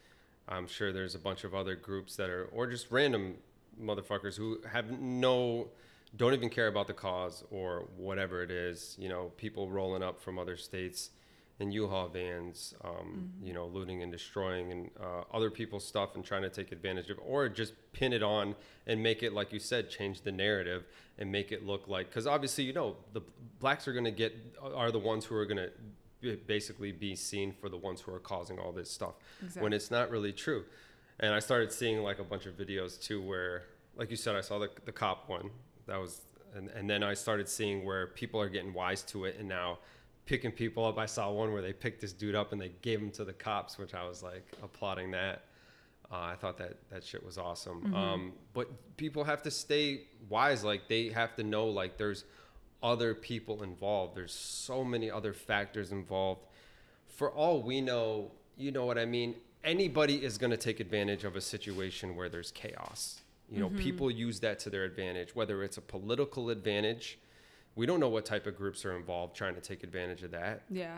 [0.48, 3.36] I'm sure there's a bunch of other groups that are or just random
[3.82, 5.70] motherfuckers who have no
[6.16, 8.96] don't even care about the cause or whatever it is.
[9.00, 11.12] You know, people rolling up from other states
[11.62, 16.26] in U-Haul vans, um, you know, looting and destroying and uh, other people's stuff and
[16.26, 18.56] trying to take advantage of, or just pin it on
[18.88, 20.86] and make it, like you said, change the narrative
[21.20, 23.22] and make it look like, because obviously, you know, the
[23.60, 24.36] blacks are going to get,
[24.74, 25.70] are the ones who are going to
[26.48, 29.16] basically be seen for the ones who are causing all this stuff
[29.62, 30.64] when it's not really true.
[31.20, 33.64] And I started seeing like a bunch of videos too, where,
[33.96, 35.50] like you said, I saw the, the cop one
[35.86, 36.22] that was,
[36.56, 39.80] and, and then I started seeing where people are getting wise to it and now
[40.26, 40.98] picking people up.
[40.98, 43.34] I saw one where they picked this dude up and they gave him to the
[43.34, 45.44] cops, which I was like applauding that.
[46.12, 47.94] Uh, I thought that that shit was awesome.
[47.96, 50.64] Um, but people have to stay wise.
[50.64, 52.26] Like they have to know like there's
[52.84, 54.16] other people involved.
[54.16, 56.42] There's so many other factors involved.
[57.08, 59.36] For all we know, you know what I mean.
[59.64, 63.22] Anybody is going to take advantage of a situation where there's chaos.
[63.50, 63.78] You know, mm-hmm.
[63.78, 67.20] people use that to their advantage, whether it's a political advantage.
[67.76, 70.64] We don't know what type of groups are involved trying to take advantage of that.
[70.70, 70.98] Yeah.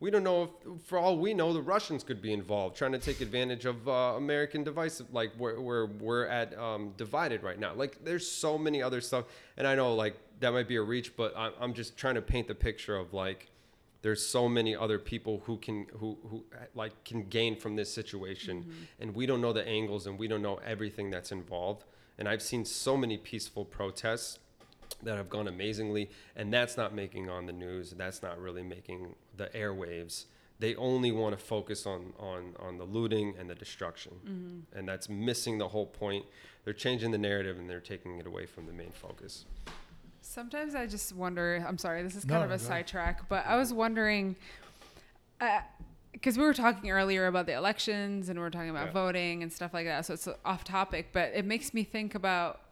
[0.00, 2.98] We don't know if, for all we know, the Russians could be involved, trying to
[2.98, 7.74] take advantage of uh, American device, like where, where we're at um, divided right now.
[7.74, 9.24] Like, there's so many other stuff,
[9.56, 12.22] and I know like that might be a reach, but I'm, I'm just trying to
[12.22, 13.48] paint the picture of like
[14.02, 18.70] there's so many other people who can who who like can gain from this situation,
[19.00, 21.84] and we don't know the angles, and we don't know everything that's involved.
[22.18, 24.38] And I've seen so many peaceful protests
[25.02, 29.14] that have gone amazingly and that's not making on the news that's not really making
[29.36, 30.24] the airwaves
[30.60, 34.78] they only want to focus on on on the looting and the destruction mm-hmm.
[34.78, 36.24] and that's missing the whole point
[36.64, 39.44] they're changing the narrative and they're taking it away from the main focus
[40.26, 41.62] Sometimes I just wonder.
[41.68, 42.66] I'm sorry, this is No, kind of a go ahead.
[42.66, 44.36] sidetrack, but I was wondering,
[45.40, 45.60] uh,
[46.12, 48.92] because we were talking earlier about the elections and we are talking about Yeah.
[48.92, 50.06] voting and stuff like that.
[50.06, 52.62] So it's off topic, but it makes me think about.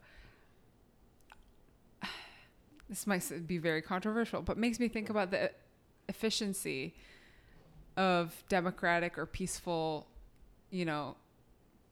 [2.93, 5.49] This might be very controversial, but makes me think about the
[6.07, 6.93] efficiency
[7.97, 10.05] of democratic or peaceful,
[10.69, 11.15] you know,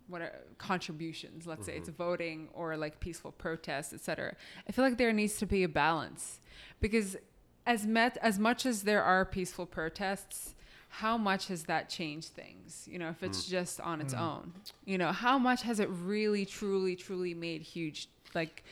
[0.08, 1.48] what are contributions.
[1.48, 2.04] Let's say it's mm-hmm.
[2.04, 4.36] voting or like peaceful protests etc
[4.68, 6.40] i feel like there needs to be a balance
[6.82, 7.18] because
[7.66, 10.54] as met as much as there are peaceful protests
[10.90, 12.86] how much has that changed things?
[12.92, 13.50] You know if it's mm.
[13.50, 14.20] just on its mm.
[14.20, 14.54] own.
[14.84, 18.64] You know how much has it really truly truly made huge like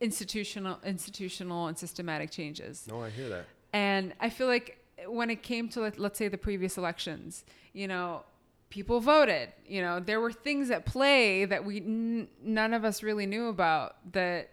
[0.00, 5.42] institutional institutional and systematic changes no i hear that and I feel like when it
[5.42, 8.24] came to, like, let's say, the previous elections, you know,
[8.70, 9.50] people voted.
[9.66, 13.48] You know, there were things at play that we n- none of us really knew
[13.48, 14.50] about that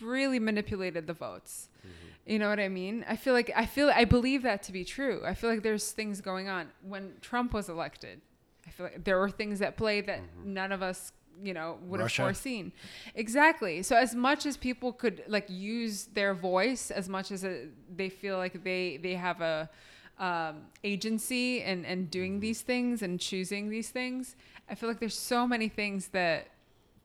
[0.00, 1.68] really manipulated the votes.
[1.80, 2.32] Mm-hmm.
[2.32, 3.04] You know what I mean?
[3.08, 5.22] I feel like I feel I believe that to be true.
[5.24, 8.20] I feel like there's things going on when Trump was elected.
[8.66, 10.54] I feel like there were things at play that mm-hmm.
[10.54, 12.22] none of us, you know, would Russia.
[12.22, 12.72] have foreseen.
[13.14, 13.82] Exactly.
[13.82, 18.08] So as much as people could like use their voice, as much as uh they
[18.08, 19.68] feel like they they have a
[20.18, 24.36] um, agency and and doing these things and choosing these things,
[24.68, 26.48] I feel like there's so many things that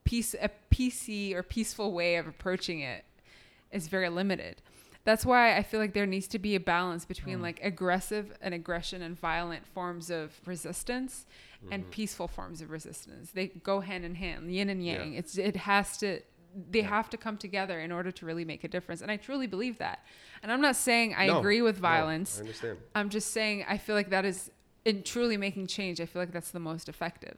[0.04, 3.04] peace a PC or peaceful way of approaching it
[3.72, 4.62] is very limited.
[5.04, 8.54] That's why I feel like there needs to be a balance between like aggressive and
[8.54, 11.26] aggression and violent forms of resistance
[11.70, 11.92] and mm-hmm.
[11.92, 13.32] peaceful forms of resistance.
[13.32, 15.14] They go hand in hand, yin and yang.
[15.14, 15.20] Yeah.
[15.20, 16.22] It's it has to
[16.70, 19.02] they have to come together in order to really make a difference.
[19.02, 20.00] And I truly believe that.
[20.44, 22.38] And I'm not saying I No, agree with no, violence.
[22.38, 24.52] i understand I'm just saying I feel like that is
[24.84, 26.02] in truly making change.
[26.02, 27.38] I feel like that's the most effective.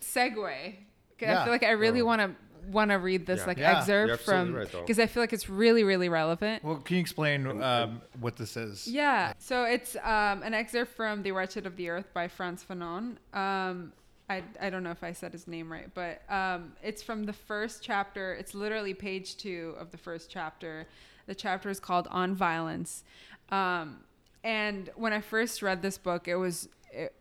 [0.00, 0.76] Segue.
[1.18, 2.34] 'Kay, I feel like I really want to
[2.70, 3.46] want to read this Yeah.
[3.46, 3.78] like Yeah.
[3.78, 6.62] Excerpt absolutely from right, because I feel like it's really really relevant.
[6.62, 8.86] Well, can you explain um, what this is?
[8.86, 9.32] Yeah.
[9.38, 13.16] So it's um, an excerpt from The Wretched of the Earth by Frantz Fanon.
[13.34, 13.92] Um,
[14.30, 17.32] I, I don't know if I said his name right, but um, it's from the
[17.32, 18.34] first chapter.
[18.34, 20.86] It's literally page two of the first chapter.
[21.26, 23.04] The chapter is called On Violence.
[23.50, 23.98] Um,
[24.42, 27.14] and when I first read this book, it was it,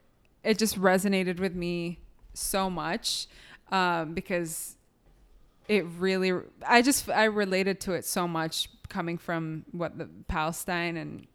[0.44, 2.00] it just resonated with me
[2.34, 3.28] so much
[3.72, 4.78] um, because
[5.68, 6.34] it really
[6.68, 11.28] I just I related to it so much coming from what the Palestine and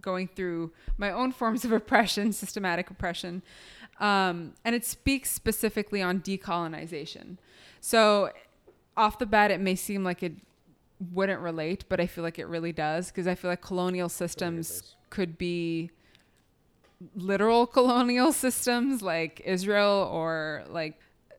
[0.00, 3.42] going through my own forms of oppression, systematic oppression.
[4.00, 7.38] Um, and it speaks specifically on decolonization.
[7.80, 8.30] So,
[8.96, 10.32] off the bat, it may seem like it
[11.12, 14.96] wouldn't relate, but I feel like it really does because I feel like colonial systems
[15.10, 15.90] could be
[17.14, 20.98] literal colonial systems like Israel or like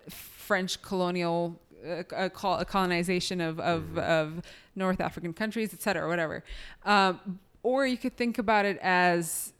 [0.10, 4.42] French colonial uh, uh, col- colonization of, of, of
[4.76, 6.44] North African countries, et cetera, whatever.
[6.86, 9.54] Um, or you could think about it as,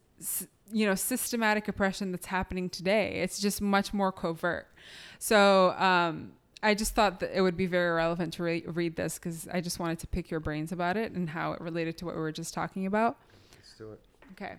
[0.72, 3.22] you know, systematic oppression that's happening today.
[3.22, 4.68] It's just much more covert.
[5.20, 9.20] So um, I just thought that it would be very relevant to re- read this
[9.20, 12.06] because I just wanted to pick your brains about it and how it related to
[12.06, 13.18] what we were just talking about.
[13.54, 14.00] Let's do it.
[14.34, 14.56] Okay.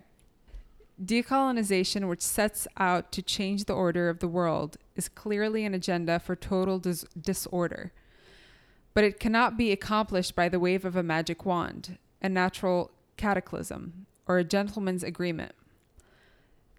[1.03, 6.19] Decolonization, which sets out to change the order of the world, is clearly an agenda
[6.19, 7.91] for total dis- disorder.
[8.93, 14.07] But it cannot be accomplished by the wave of a magic wand, a natural cataclysm,
[14.27, 15.53] or a gentleman's agreement.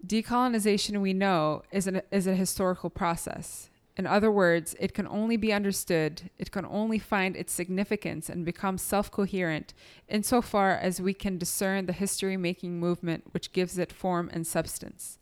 [0.05, 3.69] Decolonization, we know, is, an, is a historical process.
[3.99, 8.45] In other words, it can only be understood, it can only find its significance and
[8.45, 9.73] become self coherent
[10.07, 15.19] insofar as we can discern the history making movement which gives it form and substance.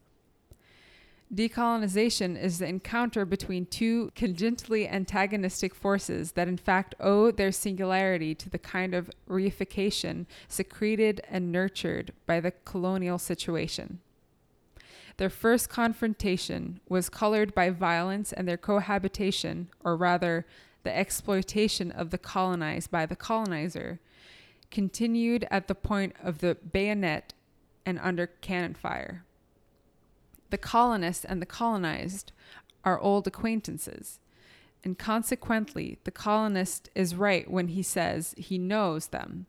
[1.34, 8.36] Decolonization is the encounter between two conjointly antagonistic forces that, in fact, owe their singularity
[8.36, 14.02] to the kind of reification secreted and nurtured by the colonial situation.
[15.18, 20.46] Their first confrontation was colored by violence, and their cohabitation, or rather,
[20.84, 24.00] the exploitation of the colonized by the colonizer,
[24.70, 27.34] continued at the point of the bayonet
[27.86, 29.26] and under cannon fire.
[30.50, 32.32] The colonist and the colonized
[32.84, 34.20] are old acquaintances,
[34.84, 39.48] and consequently, the colonist is right when he says he knows them.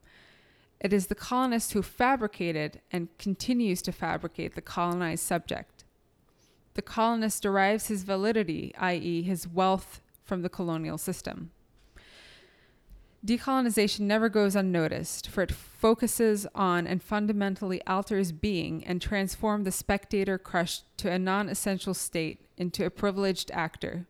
[0.81, 5.85] It is the colonist who fabricated and continues to fabricate the colonized subject.
[6.75, 11.51] The colonist derives his validity, i.e., his wealth, from the colonial system.
[13.27, 19.73] Decolonization never goes unnoticed, for it focuses on and fundamentally alters being and transforms the
[19.73, 24.07] spectator crushed to a non essential state into a privileged actor,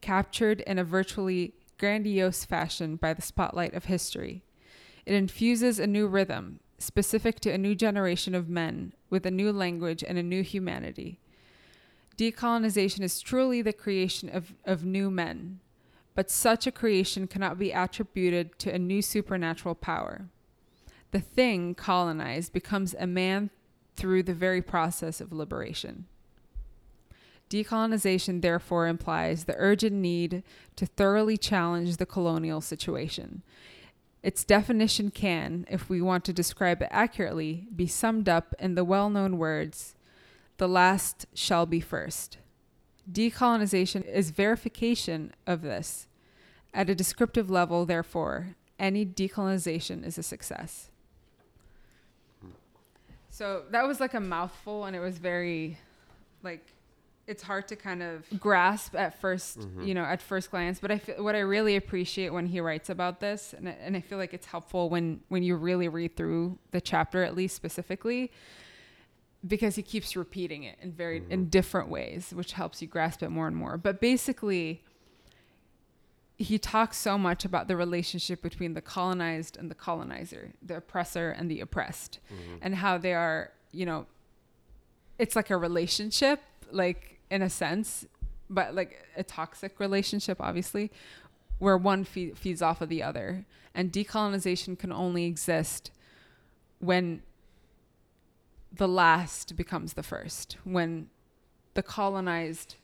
[0.00, 4.42] captured in a virtually grandiose fashion by the spotlight of history.
[5.08, 9.50] It infuses a new rhythm, specific to a new generation of men, with a new
[9.50, 11.18] language and a new humanity.
[12.18, 15.60] Decolonization is truly the creation of, of new men,
[16.14, 20.26] but such a creation cannot be attributed to a new supernatural power.
[21.12, 23.48] The thing colonized becomes a man
[23.96, 26.04] through the very process of liberation.
[27.48, 30.42] Decolonization, therefore, implies the urgent need
[30.76, 33.42] to thoroughly challenge the colonial situation.
[34.28, 38.84] Its definition can, if we want to describe it accurately, be summed up in the
[38.84, 39.94] well known words
[40.58, 42.36] the last shall be first.
[43.10, 46.08] Decolonization is verification of this.
[46.74, 50.90] At a descriptive level, therefore, any decolonization is a success.
[53.30, 55.78] So that was like a mouthful, and it was very,
[56.42, 56.66] like,
[57.28, 59.82] it's hard to kind of grasp at 1st mm-hmm.
[59.82, 60.80] you know, at first glance.
[60.80, 63.96] But I feel, what I really appreciate when he writes about this, and I, and
[63.96, 67.54] I feel like it's helpful when when you really read through the chapter, at least
[67.54, 68.32] specifically,
[69.46, 71.44] because he keeps repeating it in very in mm-hmm.
[71.50, 73.76] different ways, which helps you grasp it more and more.
[73.76, 74.82] But basically,
[76.38, 81.30] he talks so much about the relationship between the colonized and the colonizer, the oppressor
[81.30, 82.56] and the oppressed, mm-hmm.
[82.62, 84.06] and how they are, you know,
[85.18, 88.06] it's like a relationship, like in a sense,
[88.48, 90.90] but like a toxic relationship, obviously,
[91.58, 93.44] where one fe- feeds off of the other.
[93.74, 95.90] And decolonization can only exist
[96.78, 97.22] when
[98.72, 101.08] the last becomes the first, when
[101.74, 102.76] the colonized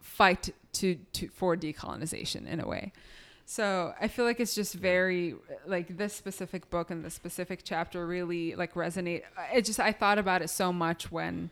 [0.00, 2.92] fight to, to for decolonization in a way.
[3.44, 5.34] So I feel like it's just very
[5.66, 9.22] like this specific book and this specific chapter really like resonate.
[9.52, 11.50] It just I thought about it so much when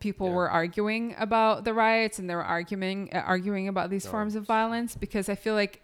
[0.00, 0.34] people Yeah.
[0.34, 4.10] were arguing about the riots and they were arguing uh, arguing about these No.
[4.10, 5.82] forms of violence because I feel like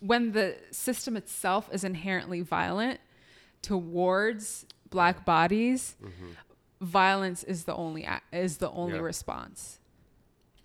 [0.00, 3.00] when the system itself is inherently violent
[3.62, 5.96] towards black bodies,
[6.80, 9.00] violence is the only is the only Yeah.
[9.02, 9.78] response.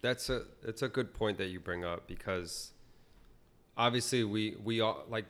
[0.02, 2.71] That's a it's a good point that you bring up because
[3.78, 5.26] obviously we we all like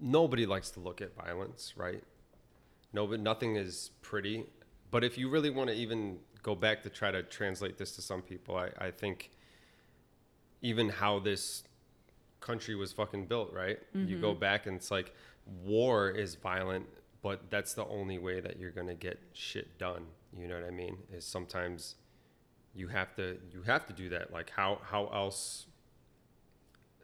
[0.00, 2.02] nobody likes to look at violence, right?
[2.92, 4.46] No, but nothing is pretty.
[4.94, 8.00] But if you really want to even go back to try to translate this to
[8.00, 9.32] some people, I, I think
[10.62, 11.64] even how this
[12.38, 13.80] country was fucking built, right?
[13.92, 14.38] You go mm-hmm.
[14.38, 15.12] back and it's like
[15.64, 16.86] war is violent,
[17.22, 20.04] but that's the only way that you're gonna get shit done.
[20.38, 20.98] You know what I mean?
[21.12, 21.96] Is sometimes
[22.72, 24.32] you have to you have to do that.
[24.32, 25.66] Like how how else?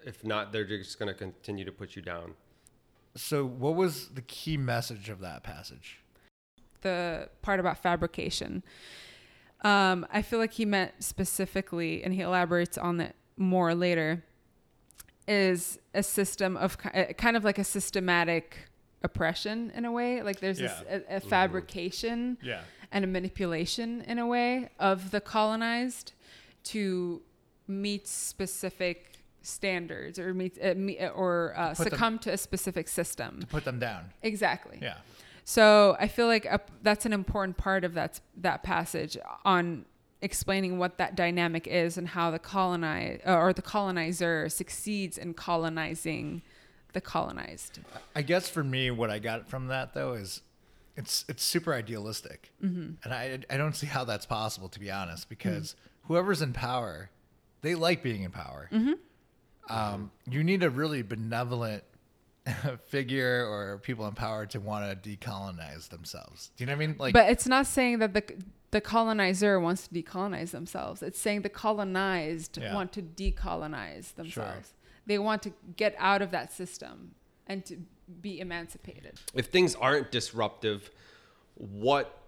[0.07, 2.35] If not, they're just gonna continue to put you down.
[3.17, 5.99] So, what was the key message of that passage?
[6.83, 8.63] The part about fabrication.
[9.63, 14.23] Um, I feel like he meant specifically, and he elaborates on it more later,
[15.29, 18.57] is a system of uh, kind of like a systematic
[19.03, 20.23] oppression in a way.
[20.23, 22.63] Like there's this, a, a fabrication Yeah.
[22.91, 26.13] and a manipulation in a way of the colonized
[26.65, 27.23] to
[27.69, 29.13] meet specific
[29.43, 33.41] standards or meet, uh, meet or uh, put them- succumb to a specific system.
[33.41, 34.11] To put them down.
[34.23, 34.79] Exactly.
[34.83, 34.97] Yeah.
[35.51, 39.85] So I feel like a, that's an important part of that that passage on
[40.23, 46.43] explaining what that dynamic is and how the colonize or the colonizer succeeds in colonizing
[46.93, 47.81] the colonized.
[48.15, 50.43] I guess for me, what I got from that though is
[50.97, 52.93] it's it's super idealistic, mm-hmm.
[53.03, 57.11] and I I don't see how that's possible to be honest, because whoever's in power,
[57.63, 58.71] they like being in power.
[59.69, 61.83] Um, you need a really benevolent
[62.87, 66.51] figure or people in power to want to decolonize themselves.
[66.57, 66.97] Do you know what I mean?
[66.99, 68.23] Like, but it's not saying that the
[68.71, 71.03] the colonizer wants to decolonize themselves.
[71.03, 72.73] It's saying the colonized Yeah.
[72.75, 74.75] want to decolonize themselves.
[75.07, 77.15] They want to get out of that system
[77.47, 77.79] and to
[78.21, 79.19] be emancipated.
[79.35, 80.91] if things aren't disruptive,
[81.55, 82.19] what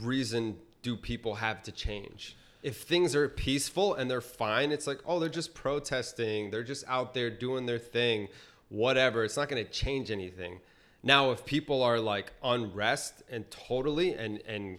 [0.00, 2.36] reason do people have to change?
[2.62, 6.84] If things are peaceful and they're fine, it's like, oh, they're just protesting, they're just
[6.86, 8.28] out there doing their thing,
[8.70, 9.22] whatever.
[9.24, 10.60] It's not going to change anything.
[11.02, 14.78] Now, if people are like unrest and totally and and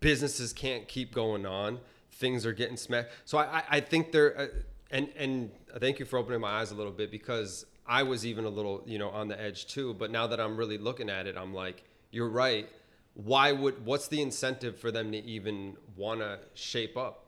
[0.00, 1.80] businesses can't keep going on,
[2.12, 3.08] things are getting smashed.
[3.26, 4.46] So I I, I think they're uh,
[4.90, 8.44] and and thank you for opening my eyes a little bit because I was even
[8.44, 9.94] a little you know on the edge too.
[9.94, 12.68] But now that I'm really looking at it, I'm like, you're right.
[13.14, 17.24] Why would what's the incentive for them to even want to shape up?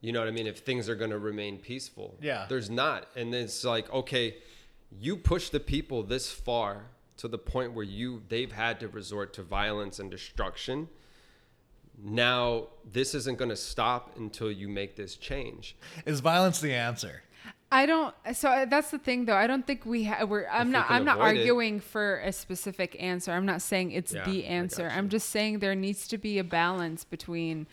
[0.00, 0.48] You know what I mean?
[0.48, 2.46] If things are going to remain peaceful, Yeah.
[2.48, 3.06] there's not.
[3.14, 4.34] And it's like, okay,
[5.00, 6.86] you push the people this far
[7.18, 10.88] to the point where you they've had to resort to violence and destruction.
[12.02, 15.76] Now this isn't going to stop until you make this change.
[16.06, 17.22] is violence the answer?
[17.70, 18.14] I don't.
[18.34, 19.34] So uh, that's the thing, though.
[19.36, 20.04] I don't think we.
[20.04, 20.46] Ha- we're.
[20.46, 20.88] I'm we not.
[20.88, 21.40] can I'm not avoid it.
[21.40, 23.32] arguing for a specific answer.
[23.32, 24.90] I'm not saying it's Yeah, the answer.
[24.94, 27.66] I'm just saying there needs to be a balance between.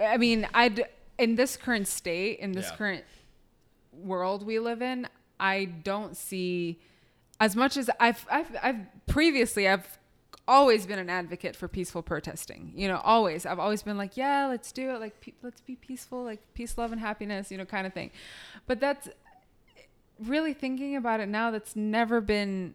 [0.00, 0.86] I mean, I'd
[1.18, 2.76] in this current state, in this Yeah.
[2.76, 3.04] current
[3.92, 5.06] world we live in,
[5.42, 6.78] I don't see
[7.40, 8.24] as much as I've.
[8.30, 8.56] I've.
[8.62, 9.68] I've previously.
[9.68, 9.98] I've
[10.46, 12.72] always been an advocate for peaceful protesting.
[12.76, 13.44] You know, always.
[13.44, 15.00] I've always been like, yeah, let's do it.
[15.00, 16.22] Like, pe- let's be peaceful.
[16.22, 17.50] Like, peace, love, and happiness.
[17.50, 18.12] You know, kind of thing.
[18.68, 19.08] But that's
[20.20, 21.50] really thinking about it now.
[21.50, 22.74] That's never been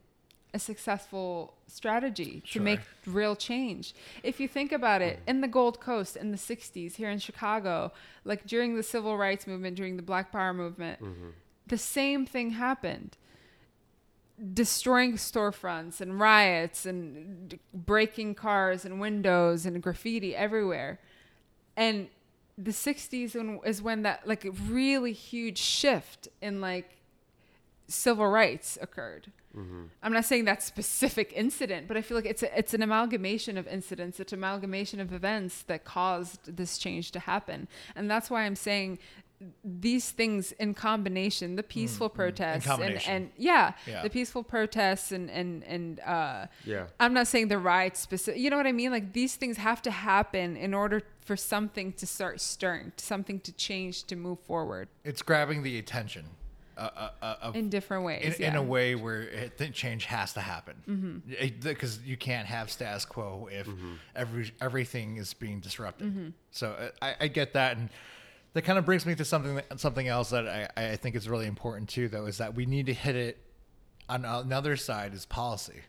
[0.53, 3.93] a successful strategy to make real change.
[4.23, 5.29] If you think about it, hmm.
[5.29, 7.93] in the Gold Coast in the 60s, here in Chicago,
[8.25, 11.29] like during the civil rights movement, during the Black Power movement, mm-hmm.
[11.67, 13.17] The same thing happened
[14.53, 20.99] destroying storefronts and riots and d- breaking cars and windows and graffiti everywhere.
[21.75, 22.07] And
[22.57, 26.97] the 60s when, is when that like really huge shift in like
[27.87, 29.31] civil rights occurred.
[29.55, 29.83] Mm-hmm.
[30.03, 33.57] I'm not saying that specific incident, but I feel like it's a, it's an amalgamation
[33.57, 38.29] of incidents, it's an amalgamation of events that caused this change to happen, and that's
[38.29, 38.99] why I'm saying
[39.63, 44.01] these things in combination, the peaceful protests and, and yeah, Yeah.
[44.01, 46.87] the peaceful protests and and and uh, Yeah.
[46.99, 48.41] I'm not saying the riots specific.
[48.41, 48.91] You know what I mean?
[48.91, 53.51] Like these things have to happen in order for something to start stirring, something to
[53.51, 56.25] change, to move forward It's grabbing the attention
[56.77, 58.39] uh, uh, uh, of in different ways.
[58.39, 61.21] in, in a way where it, the change has to happen
[61.61, 63.67] because you can't have status quo if
[64.15, 66.33] every everything is being disrupted.
[66.51, 67.89] So uh, I, I get that, and
[68.57, 71.29] that kind of brings me to something that, something else that I, I think is
[71.29, 72.07] really important too.
[72.07, 73.37] Though is that we need to hit it
[74.09, 75.81] on another side is policy.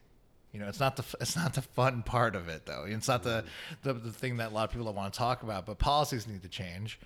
[0.52, 2.85] You know, it's not the it's not the fun part of it though.
[2.87, 3.44] It's not the,
[3.85, 5.64] the the thing that a lot of people don't want to talk about.
[5.64, 7.00] But policies need to change,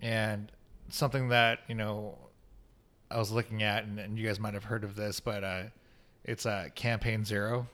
[0.00, 0.50] and
[0.88, 2.16] something that you know
[3.10, 5.62] I was looking at, and, and you guys might have heard of this, but uh,
[6.24, 7.66] it's uh, Campaign Zero.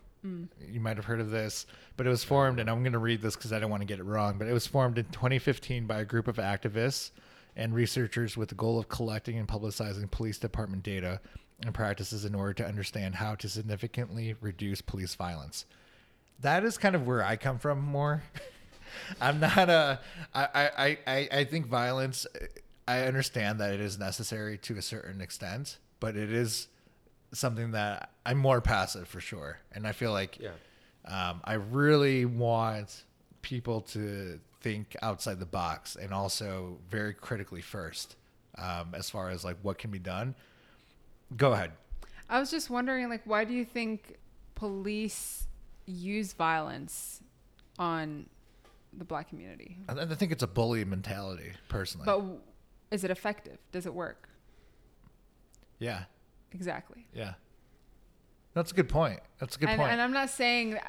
[0.69, 3.23] You might have heard of this, but it was formed, and I'm going to read
[3.23, 4.39] this because I don't want to get it wrong.
[4.39, 7.13] But it was formed in 2015 by a group of activists
[7.59, 11.21] and researchers with the goal of collecting and publicizing police department data
[11.63, 15.67] and practices in order to understand how to significantly reduce police violence.
[16.41, 18.23] That is kind of where I come from more.
[19.21, 19.99] I'm not a.
[20.33, 22.27] I, I, I, I think violence.
[22.87, 26.69] I understand that it is necessary to a certain extent, but it is
[27.33, 30.51] something that I'm more passive for sure, and I feel like Yeah.
[31.05, 33.05] Um, I really want
[33.49, 38.17] people to think outside the box and also very critically first
[38.59, 40.35] um, as far as like what can be done.
[41.37, 41.73] Go ahead.
[42.29, 44.17] I was just wondering, like, why do you think
[44.55, 45.47] police
[45.87, 47.23] use violence
[47.79, 48.27] on
[48.93, 49.79] the black community?
[49.89, 52.05] I, think it's a bully mentality, personally.
[52.05, 52.41] But w-
[52.91, 53.57] is it effective?
[53.73, 54.29] Does it work?
[55.79, 56.05] yeah,
[56.53, 57.07] Exactly.
[57.15, 57.35] yeah.
[58.55, 59.21] That's a good point.
[59.39, 59.93] That's a good and, point.
[59.93, 60.81] and I'm not saying uh,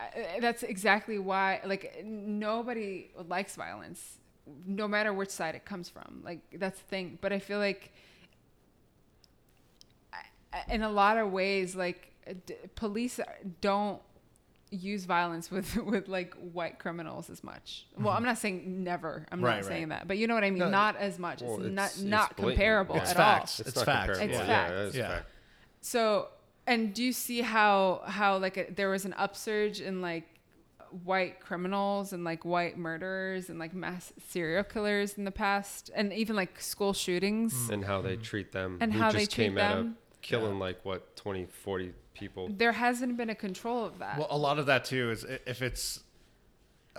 [0.42, 1.62] that's exactly why.
[1.66, 4.18] Like nobody likes violence,
[4.66, 6.22] no matter which side it comes from.
[6.24, 7.18] Like that's the thing.
[7.22, 7.92] But I feel like,
[10.70, 12.12] in a lot of ways, like
[12.46, 13.20] d- police
[13.62, 14.02] don't
[14.72, 17.86] use violence with with like white criminals as much.
[18.00, 19.26] Well, I'm not saying never.
[19.32, 19.46] I'm Mm-hmm.
[19.46, 20.00] Right, not saying right.
[20.00, 20.08] that.
[20.08, 20.60] But you know what I mean.
[20.60, 21.42] No, not as much.
[21.42, 22.56] Well, it's, it's- not it's not blatant.
[22.58, 23.60] comparable It's at facts.
[23.62, 23.68] all.
[23.68, 24.08] It's not facts.
[24.20, 24.30] comparable.
[24.30, 24.72] It's yeah, facts.
[24.72, 25.08] that is Yeah.
[25.10, 25.26] fact.
[25.82, 26.28] So,
[26.70, 30.26] and do you see how how like a, there was an upsurge in like
[31.04, 36.14] white criminals and like white murderers and like mass serial killers in the past, and
[36.14, 37.54] even like school shootings?
[37.54, 37.74] Mm.
[37.74, 38.24] and how they mm.
[38.24, 39.98] treat them And who how they just treat came out them.
[40.14, 44.18] of killing like what 20 40 people There hasn't been a control of that.
[44.18, 46.02] Well, a lot of that too is if it's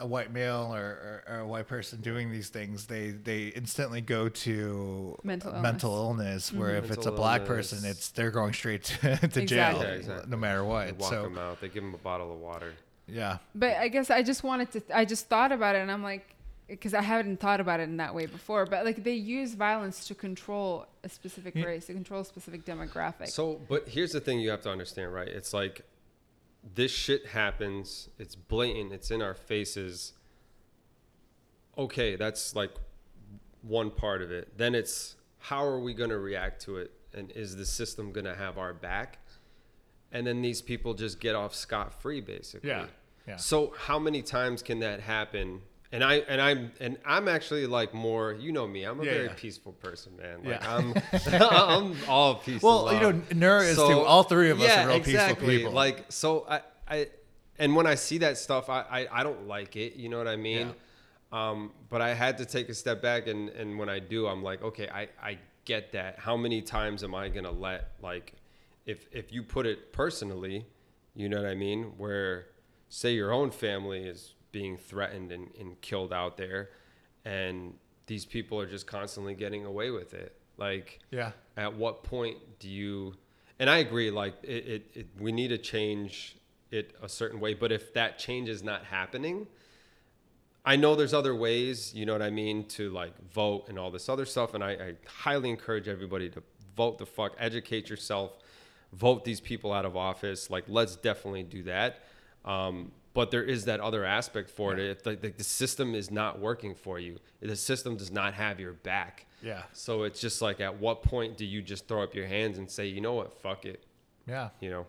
[0.00, 4.00] a white male or, or, or a white person doing these things, they they instantly
[4.00, 6.50] go to Mental mental illness.
[6.50, 6.58] Mm-hmm.
[6.58, 7.70] Where if it's a black illness.
[7.70, 9.86] person, it's they're going straight to, to jail, Exactly.
[9.86, 10.30] Yeah, exactly.
[10.30, 10.96] no matter they what.
[10.98, 12.72] walk So them out they give them a bottle of water
[13.12, 14.96] yeah, but I guess I just wanted to.
[14.96, 16.34] I just thought about it, and I'm like,
[16.68, 18.66] because I haven't thought about it in that way before.
[18.66, 23.28] But like they use violence to control a specific race, to control a specific demographic.
[23.28, 25.28] So, but here's the thing you have to understand, right?
[25.28, 25.82] It's like
[26.62, 28.08] this shit happens.
[28.18, 28.92] It's blatant.
[28.92, 30.12] It's in our faces.
[31.76, 32.70] Okay, that's like
[33.62, 34.56] one part of it.
[34.56, 36.92] Then it's how are we going to react to it?
[37.12, 39.18] And is the system going to have our back?
[40.12, 42.68] And then these people just get off scot free, basically.
[42.68, 42.86] Yeah,
[43.26, 43.36] yeah.
[43.36, 45.62] So how many times can that happen?
[45.92, 48.32] And I and I'm and I'm actually like more.
[48.32, 48.84] You know me.
[48.84, 49.34] I'm a Yeah, very yeah.
[49.36, 50.44] peaceful person, man.
[50.44, 50.76] Like Yeah.
[50.76, 50.94] I'm,
[51.42, 52.62] I'm all peace.
[52.62, 53.82] Well, you know, Nura is too.
[53.82, 55.56] All three of us yeah, are real peaceful exactly.
[55.58, 55.72] people.
[55.72, 57.08] Like so, I, I,
[57.58, 59.96] and when I see that stuff, I, I, I don't like it.
[59.96, 60.74] You know what I mean?
[61.32, 64.42] Um, but I had to take a step back, and and when I do, I'm
[64.42, 66.18] like, okay, I, I get that.
[66.18, 68.34] How many times am I gonna let like,
[68.86, 70.66] if if you put it personally,
[71.14, 71.92] you know what I mean?
[71.98, 72.46] Where
[72.88, 76.70] say your own family is being threatened and, and killed out there,
[77.24, 77.74] and
[78.06, 80.36] these people are just constantly getting away with it.
[80.56, 83.14] Like, yeah, at what point do you
[83.58, 86.36] and i agree like it, it, it we need to change
[86.72, 89.46] it a certain way but if that change is not happening
[90.64, 93.90] i know there's other ways you know what i mean to like vote and all
[93.90, 96.42] this other stuff and i, I highly encourage everybody to
[96.76, 98.32] vote the fuck educate yourself
[98.92, 102.00] vote these people out of office like let's definitely do that
[102.42, 106.10] um, but there is that other aspect for it if the, the, the system is
[106.10, 110.42] not working for you the system does not have your back yeah, so it's just
[110.42, 113.14] like, at what point do you just throw up your hands and say, you know
[113.14, 113.84] what, fuck it,
[114.26, 114.50] yeah.
[114.60, 114.86] you know?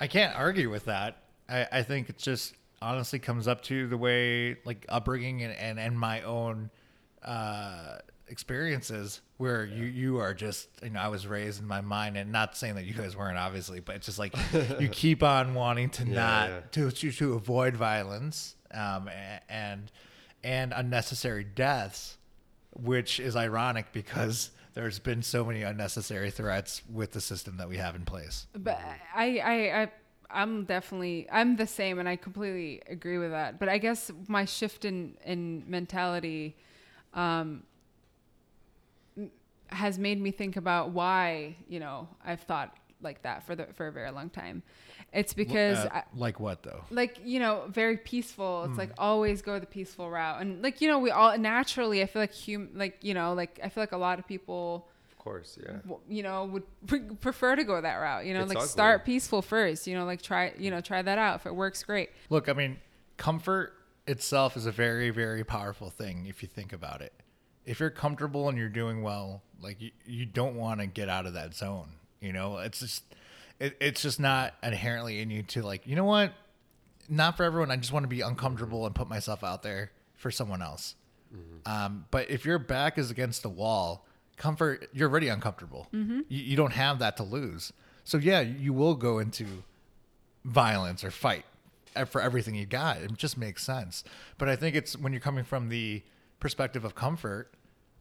[0.00, 1.18] I can't argue with that.
[1.48, 5.78] I, I think it just honestly comes up to the way like upbringing and, and,
[5.78, 6.70] and my own
[7.24, 7.98] uh,
[8.32, 12.32] experiences where you, you are just, you know, I was raised in my mind and
[12.32, 14.34] not saying that you guys weren't obviously, but it's just like
[14.80, 16.60] you keep on wanting to Yeah, not yeah.
[16.72, 19.08] to, to, to avoid violence um,
[19.48, 19.92] and,
[20.42, 22.16] and unnecessary deaths,
[22.74, 27.76] which is ironic because there's been so many unnecessary threats with the system that we
[27.76, 28.46] have in place.
[28.56, 28.80] But
[29.14, 29.92] I, I, I,
[30.30, 33.58] I'm definitely, I'm the same, and I completely agree with that.
[33.60, 36.56] But I guess my shift in in mentality,
[37.12, 37.64] um, m-
[39.72, 43.88] has made me think about why you know I've thought like that for the for
[43.88, 44.62] a very long time.
[45.12, 46.84] It's because Uh, I, like what though?
[46.90, 50.88] like you know very peaceful it's like always go the peaceful route and like you
[50.88, 53.92] know we all naturally i feel like hum like you know like i feel like
[53.92, 55.78] a lot of people Of course, yeah.
[55.84, 58.68] w- you know would pre- prefer to go that route you know It's like ugly.
[58.68, 61.82] start peaceful first you know like try you know try that out if it works
[61.82, 62.78] great Look, I mean,
[63.18, 63.74] comfort
[64.06, 67.12] itself is a very, very powerful thing if you think about it.
[67.64, 71.26] If you're comfortable and you're doing well, like you, you don't want to get out
[71.26, 71.88] of that zone.
[72.20, 73.04] You know, it's just,
[73.60, 76.32] it, it's just not inherently in you to like, you know what?
[77.08, 77.70] Not for everyone.
[77.70, 80.94] I just want to be uncomfortable and put myself out there for someone else.
[81.64, 84.06] Um, but if your back is against the wall,
[84.36, 85.88] comfort, you're already uncomfortable.
[85.92, 87.72] You, you don't have that to lose.
[88.04, 89.46] So yeah, you will go into
[90.44, 91.44] violence or fight
[91.94, 92.98] uh, for everything you got.
[92.98, 94.04] It just makes sense.
[94.38, 96.02] But I think it's when you're coming from the
[96.42, 97.54] perspective of comfort,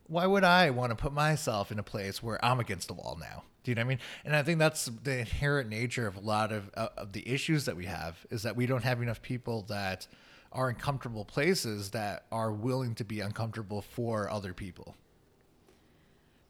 [0.08, 3.16] why would I want to put myself in a place where I'm against the wall
[3.18, 3.44] now?
[3.64, 4.00] Do you know what I mean?
[4.26, 7.66] And I think that's the inherent nature of a lot of, uh, of the issues
[7.66, 10.08] that we have is that we don't have enough people that
[10.52, 14.96] are in comfortable places that are willing to be uncomfortable for other people.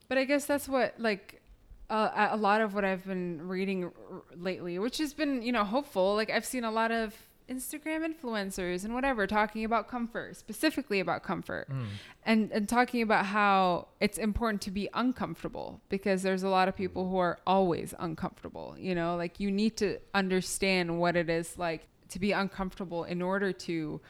[0.08, 1.42] But I guess that's what like
[1.90, 3.92] uh, a lot of what I've been reading r-
[4.34, 6.16] lately, which has been you know hopeful.
[6.16, 7.14] Like I've seen a lot of
[7.52, 11.86] Instagram influencers and whatever talking about comfort, specifically about comfort, Mm.
[12.30, 16.74] and and talking about how it's important to be uncomfortable because there's a lot of
[16.76, 18.68] people who are always uncomfortable.
[18.78, 23.20] You know, like you need to understand what it is like to be uncomfortable in
[23.22, 24.00] order to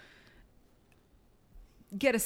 [1.99, 2.19] get a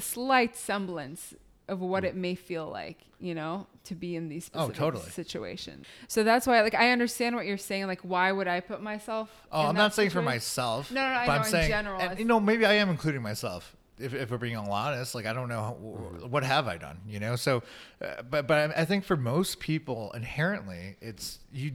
[0.00, 1.34] slight semblance
[1.72, 2.08] of what hmm.
[2.08, 5.10] it may feel like, you know, to be in these specific Oh, totally.
[5.10, 5.86] situations.
[6.06, 7.86] So that's why, like, I understand what you're saying.
[7.86, 9.30] Like, why would I put myself?
[9.50, 10.90] Oh, in I'm that not saying for myself.
[10.92, 12.74] No, no, no, I but know I'm in saying, general, and, you know, maybe I
[12.74, 13.74] am including myself.
[13.98, 16.30] If, if we're being all honest, like I don't know how, mm-hmm.
[16.30, 17.36] what have I done, you know.
[17.36, 17.62] So,
[18.02, 21.72] uh, but but I, I think for most people, inherently, it's you.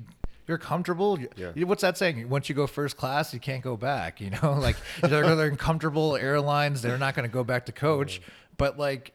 [0.47, 1.19] You're comfortable.
[1.35, 1.51] Yeah.
[1.55, 2.29] you- What's that saying?
[2.29, 4.21] Once you go first class, you can't go back.
[4.21, 6.81] You know, like they're, they're in comfortable airlines.
[6.81, 8.21] They're not going to go back to coach.
[8.21, 8.31] Mm-hmm.
[8.57, 9.11] But like,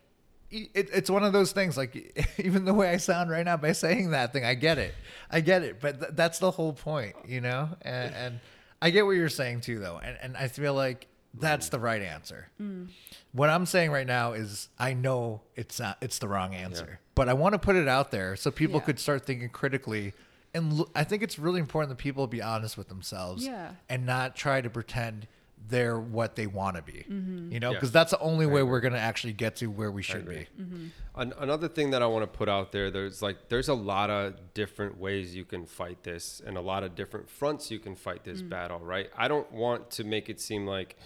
[0.53, 1.77] it, it's one of those things.
[1.77, 4.95] Like even the way I sound right now by saying that thing, I get it.
[5.31, 5.81] I get it.
[5.81, 7.71] But th- that's the whole point, you know.
[7.83, 8.41] And, and
[8.81, 9.99] I get what you're saying too, though.
[10.03, 12.49] And and I feel like that's the right answer.
[12.61, 12.89] Mm.
[13.33, 17.29] What I'm saying right now is I know it's not it's the wrong answer, but
[17.29, 18.85] I want to put it out there so people Yeah.
[18.87, 20.13] could start thinking critically.
[20.55, 23.71] And lo- I think it's really important that people be honest with themselves Yeah.
[23.89, 25.27] and not try to pretend
[25.69, 27.05] they're what they want to be.
[27.09, 27.53] Mm-hmm.
[27.53, 27.77] You know, Yeah.
[27.77, 30.33] because that's the only way we're going to actually get to where we should be.
[30.33, 30.47] agree.
[30.61, 30.87] Mm-hmm.
[31.21, 34.11] An- another thing that I want to put out there, there's like there's a lot
[34.11, 37.95] of different ways you can fight this, and a lot of different fronts you can
[37.95, 38.49] fight this mm.
[38.49, 38.79] battle.
[38.79, 39.11] Right?
[39.17, 40.97] I don't want to make it seem like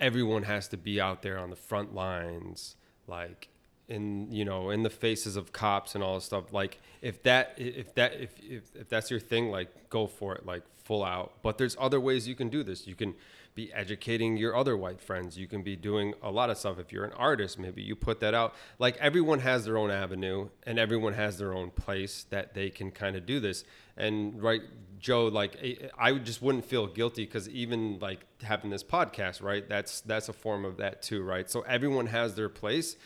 [0.00, 2.76] everyone has to be out there on the front lines,
[3.06, 3.48] like
[3.88, 6.52] in you know in the faces of cops and all this stuff.
[6.52, 10.44] Like if that if that if if, if that's your thing, like go for it,
[10.44, 11.34] like full out.
[11.42, 12.86] But there's other ways you can do this.
[12.86, 13.14] You can
[13.58, 15.36] be educating your other white friends.
[15.36, 16.78] You can be doing a lot of stuff.
[16.78, 18.54] If you're an artist, maybe you put that out.
[18.78, 22.92] Like everyone has their own avenue and everyone has their own place that they can
[22.92, 23.64] kind of do this.
[23.96, 24.62] And right,
[25.00, 25.56] Joe, like
[25.98, 29.68] I- just wouldn't feel guilty because even like having this podcast, right?
[29.68, 31.50] That's that's a form of that too, right?
[31.50, 32.96] So everyone has their place,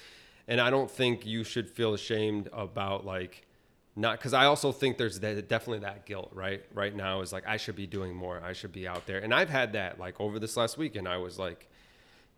[0.47, 3.47] and I don't think you should feel ashamed about like
[3.95, 6.64] not because I also think there's that, definitely that guilt right?
[6.72, 8.40] Right now is like I should be doing more.
[8.43, 9.18] I should be out there.
[9.18, 11.68] And I've had that like over this last weekend I was like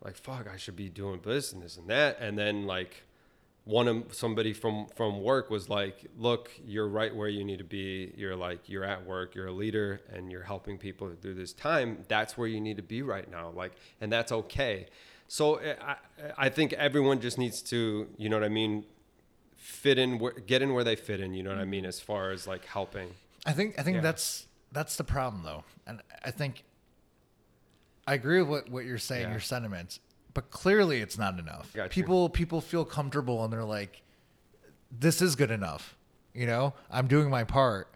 [0.03, 2.19] like fuck I should be doing this and this and that.
[2.19, 3.03] And then like
[3.63, 7.63] one of somebody from from work was like look you're right where you need to
[7.63, 8.13] be.
[8.17, 9.33] You're like you're at work.
[9.33, 12.03] You're a leader and you're helping people through this time.
[12.09, 13.51] That's where you need to be right now.
[13.55, 14.87] Like and that's okay.
[15.29, 15.95] So eh, I
[16.37, 18.83] I think everyone just needs to you know what I mean
[19.65, 21.99] fit in where, get in where they fit in you know what i mean as
[21.99, 23.09] far as like helping
[23.47, 24.01] I think I think Yeah.
[24.01, 26.63] that's that's the problem though, and I think
[28.07, 29.31] I agree with what, what you're saying, Yeah.
[29.31, 29.99] your sentiments,
[30.33, 31.71] but clearly it's not enough.
[31.73, 31.89] Got you.
[32.03, 34.01] people people feel comfortable and they're like,
[34.91, 35.95] "This is good enough,"
[36.33, 36.73] you know.
[36.89, 37.87] I'm doing my part.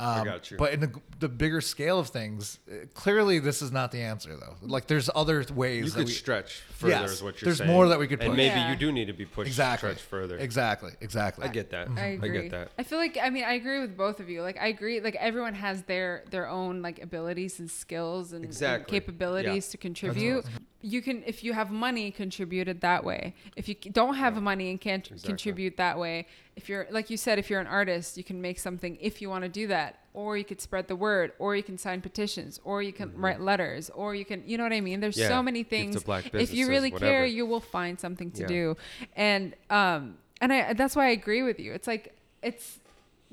[0.00, 0.56] Um, got you.
[0.56, 4.34] But in the, the bigger scale of things, uh, clearly this is not the answer
[4.36, 4.56] though.
[4.62, 7.58] Like there's other ways you that could we, stretch further Yes, is what you're there's
[7.58, 8.70] saying There's more that we could and maybe Yeah.
[8.70, 11.44] you do need to be pushed exactly stretch further Exactly, exactly.
[11.46, 12.42] i get that I agree.
[12.42, 14.42] get that I feel like I mean I agree with both of you.
[14.42, 15.00] Like I agree.
[15.00, 19.72] Like everyone has their their own like abilities and skills and, and capabilities Yeah.
[19.72, 20.44] to contribute.
[20.82, 23.34] You can if you have money contribute it that way.
[23.56, 25.28] If you don't have money and can't Exactly.
[25.28, 26.26] contribute that way,
[26.56, 29.28] if you're like you said, if you're an artist, you can make something if you
[29.28, 32.60] want to do that, or you could spread the word, or you can sign petitions,
[32.64, 35.00] or you can write letters, or you can you know what I mean.
[35.00, 35.22] There's Mm-hmm.
[35.30, 35.36] Yeah.
[35.38, 36.02] so many things.
[36.02, 37.10] black if you really whatever.
[37.12, 38.46] care, you will find something to Yeah.
[38.48, 38.76] do,
[39.16, 41.72] and um and I that's why I agree with you.
[41.74, 42.78] It's like it's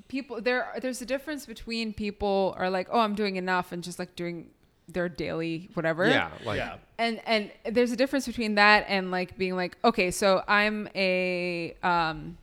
[0.09, 3.97] people there there's a difference between people are like oh i'm doing enough and just
[3.97, 4.47] like doing
[4.87, 6.07] their daily whatever.
[6.07, 6.77] Yeah like yeah.
[6.97, 11.75] and and there's a difference between that and like being like okay so i'm a
[11.83, 12.37] um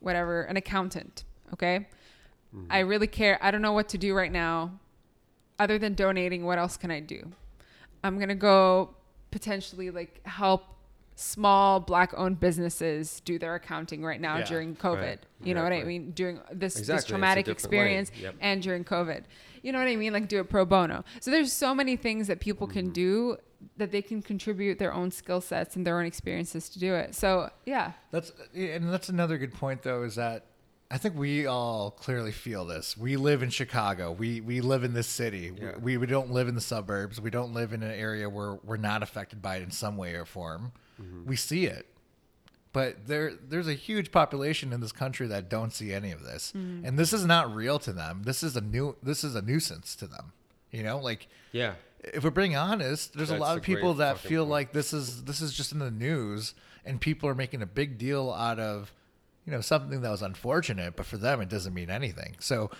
[0.00, 1.86] whatever an accountant okay?
[2.68, 3.38] I really care.
[3.40, 4.72] I don't know what to do right now
[5.58, 6.44] other than donating.
[6.44, 7.32] What else can i do?
[8.04, 8.90] I'm gonna go
[9.30, 10.64] potentially like help
[11.14, 15.00] small black owned businesses do their accounting right now Yeah, during covid.
[15.00, 16.12] Right, you know what i mean?
[16.12, 18.34] During this, Exactly, this traumatic experience yep.
[18.40, 19.24] and during covid
[19.62, 22.26] you know what i mean like do it pro bono so there's so many things
[22.26, 22.92] that people can Mm-hmm.
[22.92, 23.36] do
[23.76, 27.14] that they can contribute their own skill sets and their own experiences to do it
[27.14, 30.46] so yeah That's and that's another good point though is that
[30.90, 32.98] I think we all clearly feel this.
[32.98, 34.12] We live in Chicago.
[34.12, 35.50] We we live in this city.
[35.58, 35.78] Yeah.
[35.80, 37.18] We, we don't live in the suburbs.
[37.18, 40.12] We don't live in an area where we're not affected by it in some way
[40.16, 40.72] or form.
[41.00, 41.24] Mm-hmm.
[41.26, 41.86] We see it.
[42.72, 46.52] But there there's a huge population in this country that don't see any of this.
[46.56, 46.86] Mm.
[46.88, 48.22] And this is not real to them.
[48.24, 50.32] This is a new this is a nuisance to them.
[50.70, 51.74] You know, like Yeah.
[52.02, 54.50] if we're being honest, there's a lot of people that feel point.
[54.50, 56.54] like this is this is just in the news
[56.84, 58.92] and people are making a big deal out of
[59.44, 62.36] you know something that was unfortunate, but for them it doesn't mean anything.
[62.40, 62.70] So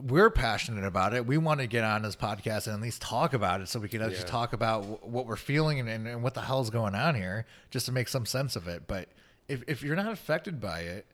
[0.00, 1.26] we're passionate about it.
[1.26, 3.88] We want to get on this podcast and at least talk about it so we
[3.88, 4.30] can just Yeah.
[4.30, 7.46] talk about w- what we're feeling and, and, and what the hell's going on here
[7.70, 8.84] just to make some sense of it.
[8.86, 9.08] But
[9.50, 11.06] if, if you're not affected by it,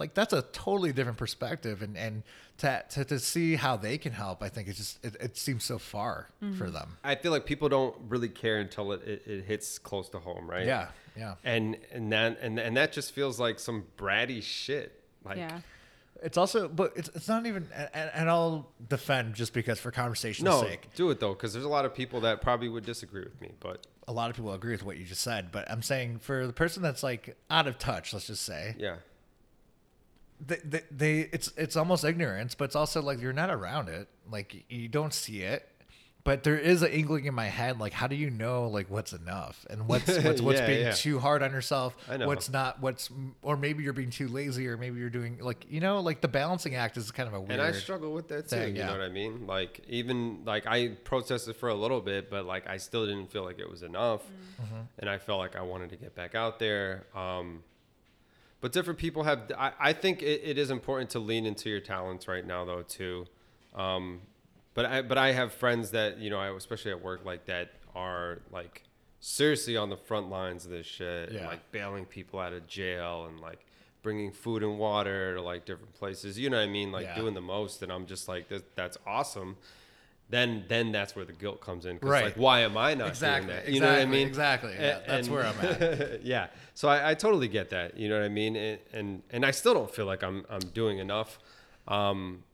[0.00, 2.22] like that's a totally different perspective and and
[2.58, 5.62] to to, to see how they can help i think it's just it, it seems
[5.62, 6.56] so far mm-hmm.
[6.56, 10.08] for them I feel like people don't really care until it, it, it hits close
[10.10, 10.66] to home, right?
[10.66, 15.02] yeah yeah And and that and, and that just feels like some bratty shit.
[15.24, 15.60] Like yeah.
[16.22, 20.46] it's also but it's, it's not even and, and i'll defend just because for conversation's
[20.46, 23.24] no, sake do it though, because there's a lot of people that probably would disagree
[23.24, 23.50] with me.
[23.60, 26.46] But a lot of people agree with what you just said but i'm saying for
[26.46, 28.96] the person that's like out of touch let's just say yeah,
[30.44, 34.08] they, they, they it's it's almost ignorance but it's also like you're not around it.
[34.30, 35.68] Like you don't see it
[36.22, 39.12] but there is an inkling in my head like how do you know like what's
[39.12, 40.92] enough and what's what's, what's Yeah, being yeah.
[40.92, 42.26] too hard on yourself I know.
[42.26, 43.08] what's not what's
[43.42, 46.28] or maybe you're being too lazy or maybe you're doing like you know like the
[46.28, 48.56] balancing act is kind of a weird and I struggle with that too.
[48.56, 48.86] thing, you yeah.
[48.88, 49.46] know what I mean?
[49.46, 53.44] Like even like I protested for a little bit, but like I still didn't feel
[53.44, 54.22] like it was enough,
[54.60, 54.80] Mm-hmm.
[54.98, 57.06] and I felt like I wanted to get back out there.
[57.16, 57.62] Um,
[58.60, 59.50] but different people have.
[59.56, 62.82] I, I think it, it is important to lean into your talents right now, though
[62.82, 63.24] too.
[63.74, 64.20] Um,
[64.82, 67.70] but I but I have friends that you know, I, especially at work, like that
[67.94, 68.84] are like
[69.20, 71.46] seriously on the front lines of this shit, Yeah.
[71.46, 73.66] like bailing people out of jail and like
[74.02, 76.38] bringing food and water to like different places.
[76.38, 76.90] You know what I mean?
[76.92, 77.16] Like Yeah.
[77.16, 79.56] doing the most, and I'm just like, that, that's awesome.
[80.30, 81.98] Then then that's where the guilt comes in.
[81.98, 82.24] 'cause, Right.
[82.26, 83.68] Like, why am I not Exactly, doing that?
[83.72, 84.28] You know what I exactly, mean?
[84.28, 84.74] exactly.
[84.74, 86.22] Yeah, that's where I'm at.
[86.34, 86.46] yeah.
[86.74, 87.96] So I, I totally get that.
[87.98, 88.54] You know what I mean?
[88.56, 91.38] And, and and I still don't feel like I'm I'm doing enough.
[91.88, 92.44] Um,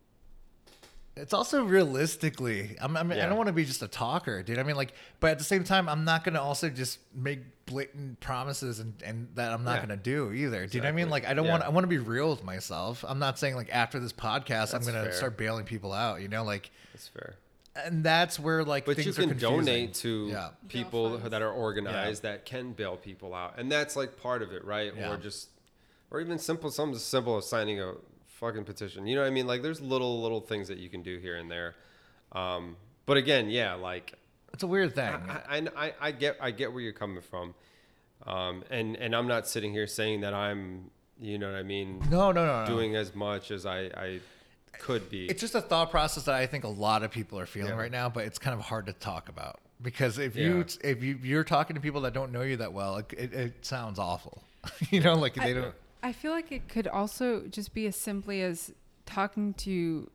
[1.16, 4.58] It's also realistically, I'm, I mean, I don't want to be just a talker, dude.
[4.58, 7.40] I mean, like, but at the same time, I'm not going to also just make
[7.64, 9.86] blatant promises and, and that I'm not Yeah.
[9.86, 10.66] going to do either.
[10.66, 11.08] Do you know what I mean?
[11.08, 11.52] Like, I don't Yeah.
[11.52, 13.02] want, I want to be real with myself.
[13.08, 15.12] I'm not saying like after this podcast, I'm going to fair.
[15.12, 17.36] start bailing people out, you know, like, that's fair.
[17.76, 19.56] and that's where like But things you can confusing.
[19.64, 20.48] donate to Yeah.
[20.68, 21.30] people funds.
[21.30, 24.92] that are organized that can bail people out, and that's like part of it, right?
[24.94, 25.12] Yeah.
[25.12, 25.48] Or just,
[26.10, 27.94] or even simple, something as simple as signing a
[28.40, 29.06] fucking petition.
[29.06, 29.46] You know what I mean?
[29.46, 31.74] Like, there's little little things that you can do here and there.
[32.32, 32.76] Um,
[33.06, 34.14] but again, yeah, like
[34.52, 35.14] It's a weird thing.
[35.14, 37.54] I, I, I, I get I get where you're coming from,
[38.26, 42.00] um, and and I'm not sitting here saying that I'm, you know what I mean,
[42.10, 42.66] no, no, no, no.
[42.66, 44.20] doing as much as I, I
[44.78, 45.26] could be.
[45.26, 47.78] it's just a thought process that I think a lot of people are feeling Yeah.
[47.78, 50.90] right now, but it's kind of hard to talk about because if you Yeah.
[50.90, 53.64] if you you're talking to people that don't know you that well, it, it, it
[53.66, 54.42] sounds awful.
[54.90, 55.74] you know, like they don't.
[56.06, 58.72] I feel like it could also just be as simply as
[59.06, 60.08] talking to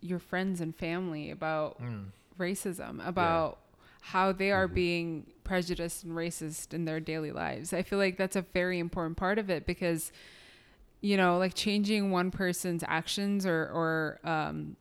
[0.00, 2.06] your friends and family about Mm.
[2.38, 3.58] racism, about
[4.00, 7.72] how they are being prejudiced and racist in their daily lives.
[7.72, 10.10] I feel like that's a very important part of it because,
[11.00, 14.76] you know, like changing one person's actions or, or um,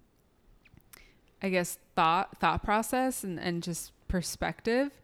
[1.43, 4.99] I guess thought thought process and, and just perspective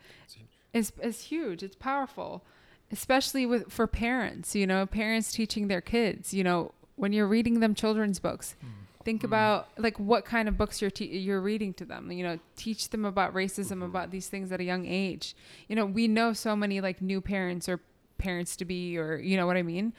[0.74, 1.62] is is huge.
[1.64, 2.43] It's powerful,
[2.92, 4.56] especially with for parents.
[4.56, 6.34] You know, parents teaching their kids.
[6.34, 8.70] You know, when you're reading them children's books, mm.
[9.04, 9.26] think mm.
[9.26, 12.12] about like what kind of books you're te- you're reading to them.
[12.12, 13.84] You know, teach them about racism, mm-hmm.
[13.84, 15.36] about these things at a young age.
[15.68, 17.80] You know, we know so many like new parents or
[18.18, 19.94] parents to be, or you know what I mean.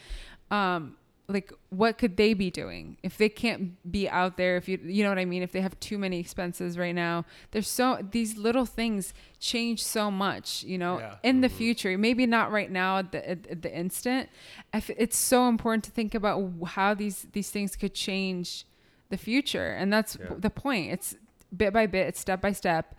[0.51, 0.97] Um,
[1.33, 2.97] like what could they be doing?
[3.03, 5.43] If they can't be out there if you you know what i mean?
[5.43, 10.11] If they have too many expenses right now there's so these little things change so
[10.11, 11.17] much you know Yeah.
[11.23, 11.97] in the future.
[11.99, 14.29] Maybe not right now at the at, at the instant.
[14.73, 16.39] I f- it's so important to think about
[16.77, 18.65] how these these things could change
[19.09, 19.69] the future.
[19.79, 20.35] And that's Yeah.
[20.39, 20.93] the point.
[20.93, 21.17] It's
[21.57, 22.95] bit by bit it's step by step.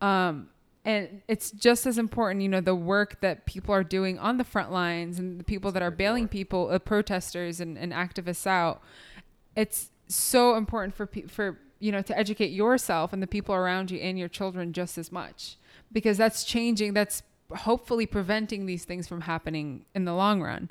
[0.00, 0.48] Um
[0.88, 4.44] and it's just as important, you know, the work that people are doing on the
[4.44, 8.80] front lines and the people that are bailing people, uh, protesters and, and activists out.
[9.54, 13.90] It's so important for pe- for you know to educate yourself and the people around
[13.90, 15.58] you and your children just as much
[15.92, 16.94] because that's changing.
[16.94, 17.22] That's
[17.54, 20.70] hopefully preventing these things from happening in the long run.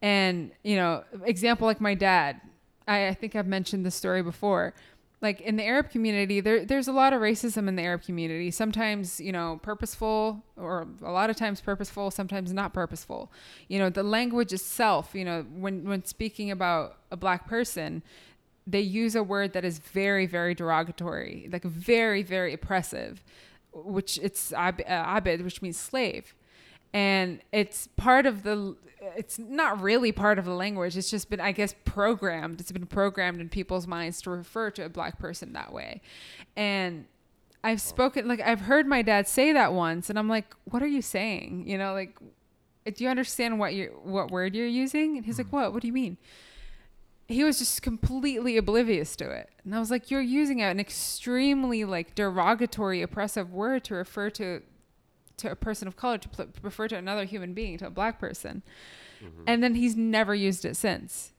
[0.00, 2.40] And you know, example like my dad.
[2.86, 4.72] I, I think I've mentioned this story before
[5.20, 8.50] like in the Arab community, there there's a lot of racism in the Arab community.
[8.50, 13.32] Sometimes, you know, purposeful or a lot of times purposeful, sometimes not purposeful.
[13.66, 18.02] You know, the language itself, you know, when when speaking about a black person,
[18.66, 23.24] they use a word that is very very derogatory, like very very oppressive,
[23.72, 26.32] which it's ab- uh, abid, which means slave.
[26.92, 28.76] And it's part of the
[29.16, 30.96] it's not really part of the language.
[30.96, 32.60] It's just been i guess programmed.
[32.60, 36.00] It's been programmed in people's minds to refer to a black person that way.
[36.56, 37.06] And
[37.64, 40.86] i've spoken like i've heard my dad say that once and i'm like what are
[40.86, 41.64] you saying?
[41.66, 42.16] You know like
[42.84, 45.16] do you understand what you what word you're using?
[45.16, 45.52] And he's like mm.
[45.52, 45.72] what?
[45.72, 46.16] What do you mean?
[47.26, 49.50] He was just completely oblivious to it.
[49.64, 54.62] And i was like you're using an extremely like derogatory oppressive word to refer to
[55.38, 58.18] to a person of color to pl- refer to another human being to a black
[58.20, 58.62] person
[59.22, 59.42] Mm-hmm.
[59.48, 61.32] and then he's never used it since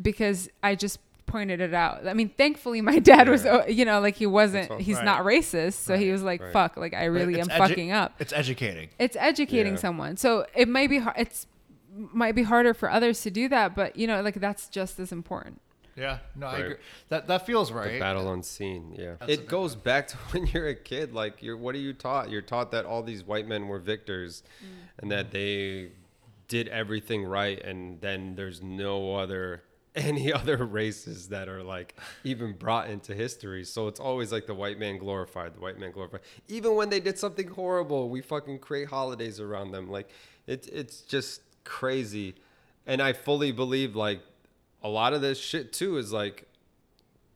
[0.00, 3.56] because i just pointed it out i mean thankfully my dad was Yeah.
[3.56, 4.78] uh, you know like he wasn't all.
[4.78, 5.04] he's Right.
[5.04, 6.52] not racist so he was like Right.
[6.54, 8.88] fuck like i really am edu- fucking up It's educating.
[8.98, 9.78] it's educating Yeah.
[9.78, 11.46] someone so it might be it's
[11.94, 15.12] might be harder for others to do that but you know like that's just as
[15.12, 15.60] important
[15.98, 16.76] Yeah, no, I agree.
[17.08, 18.00] That that feels The right.
[18.00, 19.14] battle unseen, yeah.
[19.18, 21.12] That's it big goes back to when you're a kid.
[21.12, 22.30] Like, you're what are you taught?
[22.30, 24.68] You're taught that all these white men were victors, mm.
[24.98, 25.90] and that they
[26.46, 29.62] did everything right, and then there's no other
[29.96, 33.64] any other races that are like even brought into history.
[33.64, 36.20] So it's always like the white man glorified, the white man glorified.
[36.46, 39.90] Even when they did something horrible, we fucking create holidays around them.
[39.90, 40.08] Like,
[40.46, 42.36] it's it's just crazy,
[42.86, 44.20] and I fully believe like
[44.82, 46.44] a lot of this shit too is like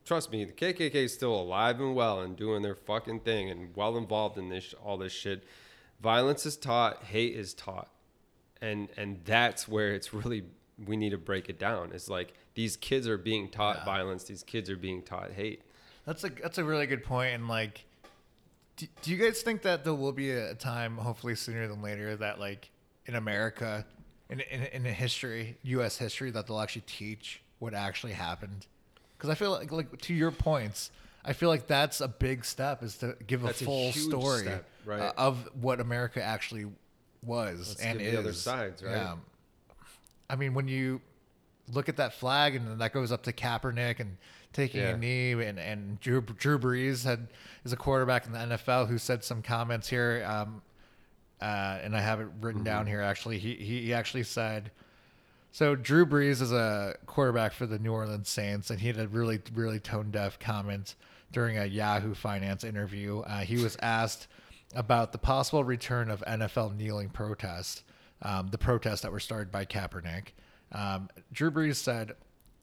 [0.05, 3.75] trust me, the KKK is still alive and well and doing their fucking thing and
[3.77, 5.45] well involved in this all this shit.
[6.01, 7.89] Violence is taught, hate is taught,
[8.61, 10.45] and and that's where it's really
[10.85, 11.93] we need to break it down.
[11.93, 13.85] It's like these kids are being taught Yeah.
[13.85, 15.63] violence, these kids are being taught hate.
[16.05, 17.35] That's a that's a really good point.
[17.35, 17.85] And like,
[18.77, 22.17] do, do you guys think that there will be a time, hopefully sooner than later,
[22.17, 22.71] that like
[23.07, 23.87] in America,
[24.31, 25.99] in in, in the history, U.S.
[25.99, 28.67] history, that they'll actually teach what actually happened?
[29.17, 30.91] Because I feel like like to your points.
[31.25, 34.07] I feel like that's a big step is to give a That's a full huge
[34.09, 35.01] story step, right.
[35.01, 36.67] uh, of what America actually
[37.23, 38.11] was Let's and is.
[38.11, 38.97] the other sides, right?
[38.97, 39.15] Yeah.
[40.29, 41.01] I mean, when you
[41.73, 44.17] look at that flag and then that goes up to Kaepernick and
[44.53, 44.89] taking Yeah.
[44.89, 47.29] a knee, and, and Drew, Drew Brees had
[47.65, 50.61] is a quarterback in the NFL who said some comments here, um,
[51.43, 52.65] uh, and I have it written Mm-hmm.
[52.65, 53.01] down here.
[53.03, 54.71] Actually, he he actually said.
[55.55, 59.07] So Drew Brees is a quarterback for the New Orleans Saints, and he had a
[59.09, 60.95] really, really tone deaf comment
[61.31, 63.21] during a Yahoo Finance interview.
[63.21, 64.29] Uh, he was asked
[64.75, 67.83] about the possible return of NFL kneeling protests,
[68.23, 70.29] um, the protests that were started by Kaepernick.
[70.73, 72.13] Um, Drew Brees said,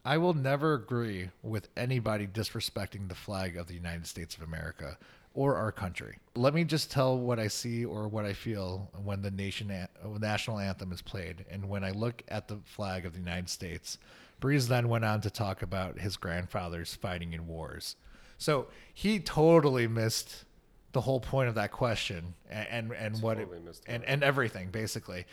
[0.04, 4.98] "I will never agree with anybody disrespecting the flag of the United States of America."
[5.32, 6.18] Or our country.
[6.34, 9.72] Let me just tell what I see or what I feel when the nation
[10.18, 13.98] national anthem is played, and when I look at the flag of the United States.
[14.40, 17.96] Brees then went on to talk about his grandfathers fighting in wars.
[18.38, 20.44] So he totally missed
[20.92, 23.48] the whole point of that question and and, and what it,
[23.86, 25.26] and, and everything basically.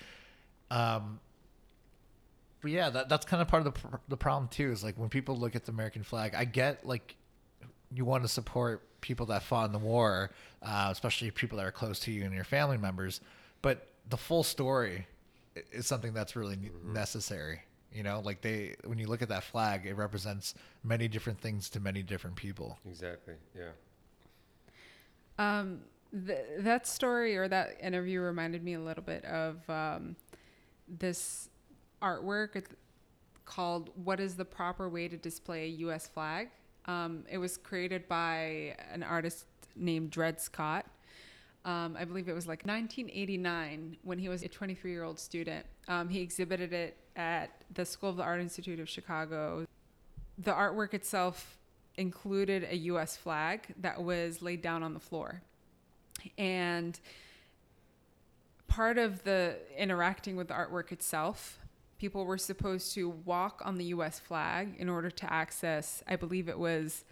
[0.70, 1.20] Um,
[2.62, 4.72] but yeah, that, that's kind of part of the pr- the problem too.
[4.72, 7.16] Is like when people look at the American flag, I get like
[7.94, 10.32] you want to support people that fought in the war,
[10.62, 13.22] uh, especially people that are close to you and your family members.
[13.62, 15.08] But the full story
[15.72, 17.62] is something that's really ne- necessary.
[17.94, 21.70] You know, like they when you look at that flag, it represents many different things
[21.72, 22.78] to many different people.
[22.88, 23.36] Exactly.
[23.56, 23.70] Yeah.
[25.40, 25.82] Um,
[26.26, 30.16] th- that story or that interview reminded me a little bit of um,
[30.88, 31.50] this
[32.02, 32.62] artwork
[33.46, 36.08] called "What is the proper way to display a U.S.
[36.08, 36.50] flag?"
[36.88, 40.86] Um, it was created by an artist named Dread Scott.
[41.66, 45.66] Um, I believe it was like 1989 when he was a 23 year old student.
[45.88, 49.66] Um, he exhibited it at the School of the Art Institute of Chicago.
[50.38, 51.58] The artwork itself
[51.98, 53.18] included a U.S.
[53.18, 55.42] flag that was laid down on the floor.
[56.38, 56.98] And
[58.68, 61.60] part of the interacting with the artwork itself,
[61.98, 64.20] people were supposed to walk on the U.S.
[64.20, 67.04] flag in order to access, I believe it was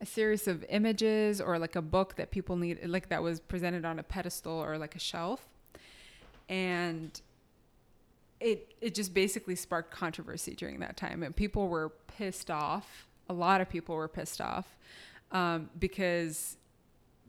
[0.00, 3.84] a series of images or like a book that people need, like that was presented
[3.84, 5.46] on a pedestal or like a shelf.
[6.48, 7.20] And
[8.40, 13.06] it it just basically sparked controversy during that time, and people were pissed off.
[13.28, 14.76] A lot of people were pissed off
[15.30, 16.56] um, because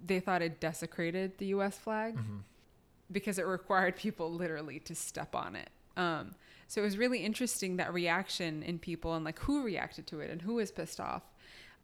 [0.03, 1.77] they thought it desecrated the U.S.
[1.77, 2.17] flag
[3.11, 5.69] because it required people literally to step on it.
[5.97, 6.35] Um,
[6.67, 10.29] so it was really interesting that reaction in people and like who reacted to it
[10.29, 11.23] and who was pissed off.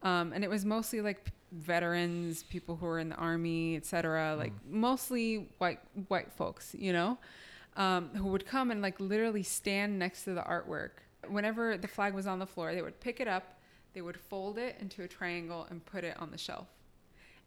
[0.03, 4.35] Um, and it was mostly like veterans, people who were in the army, etc.
[4.37, 7.17] Like mostly white white folks, you know,
[7.75, 10.91] um, who would come and like literally stand next to the artwork.
[11.27, 13.59] Whenever the flag was on the floor, they would pick it up,
[13.93, 16.67] they would fold it into a triangle and put it on the shelf.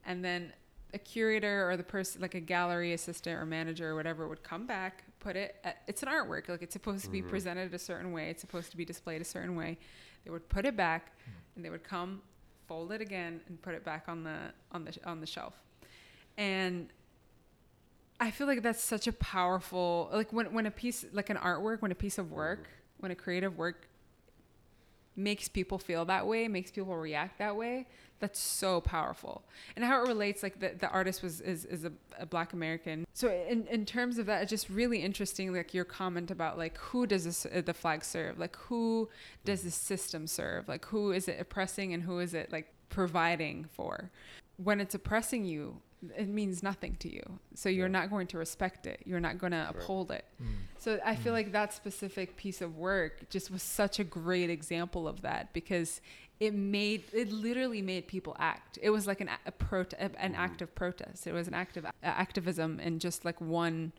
[0.04, 0.52] And then
[0.92, 4.66] a curator or the person, like a gallery assistant or manager or whatever, would come
[4.66, 5.56] back, put it.
[5.62, 6.48] At, it's an artwork.
[6.48, 7.30] Like it's supposed to be mm-hmm.
[7.30, 8.30] presented a certain way.
[8.30, 9.78] It's supposed to be displayed a certain way.
[10.24, 11.32] They would put it back, mm.
[11.56, 12.22] and they would come,
[12.66, 14.38] fold it again, and put it back on the
[14.72, 15.54] on the on the shelf.
[16.36, 16.88] And
[18.18, 21.80] I feel like that's such a powerful like when when a piece like an artwork,
[21.82, 22.34] when a piece of mm-hmm.
[22.36, 22.68] work,
[22.98, 23.86] when a creative work
[25.16, 27.86] makes people feel that way, makes people react that way,
[28.20, 29.42] that's so powerful.
[29.76, 33.06] And how it relates, like the, the artist was is, is a, a black American.
[33.14, 36.76] So in, in terms of that, it's just really interesting, like your comment about like
[36.78, 38.38] who does this, uh, the flag serve?
[38.38, 39.08] Like who
[39.44, 40.68] does the system serve?
[40.68, 44.10] Like who is it oppressing and who is it like providing for?
[44.58, 45.80] When it's oppressing you,
[46.16, 47.22] it means nothing to you.
[47.54, 47.92] So you're Yeah.
[47.92, 49.02] not going to respect it.
[49.04, 49.74] You're not going to Right.
[49.76, 50.24] uphold it.
[50.78, 55.06] So I feel like that specific piece of work just was such a great example
[55.06, 56.00] of that because
[56.40, 58.78] it made it literally made people act.
[58.82, 60.34] It was like an a, a prote- an mm-hmm.
[60.34, 61.26] act of protest.
[61.26, 63.92] It was an act of a- activism in just like one,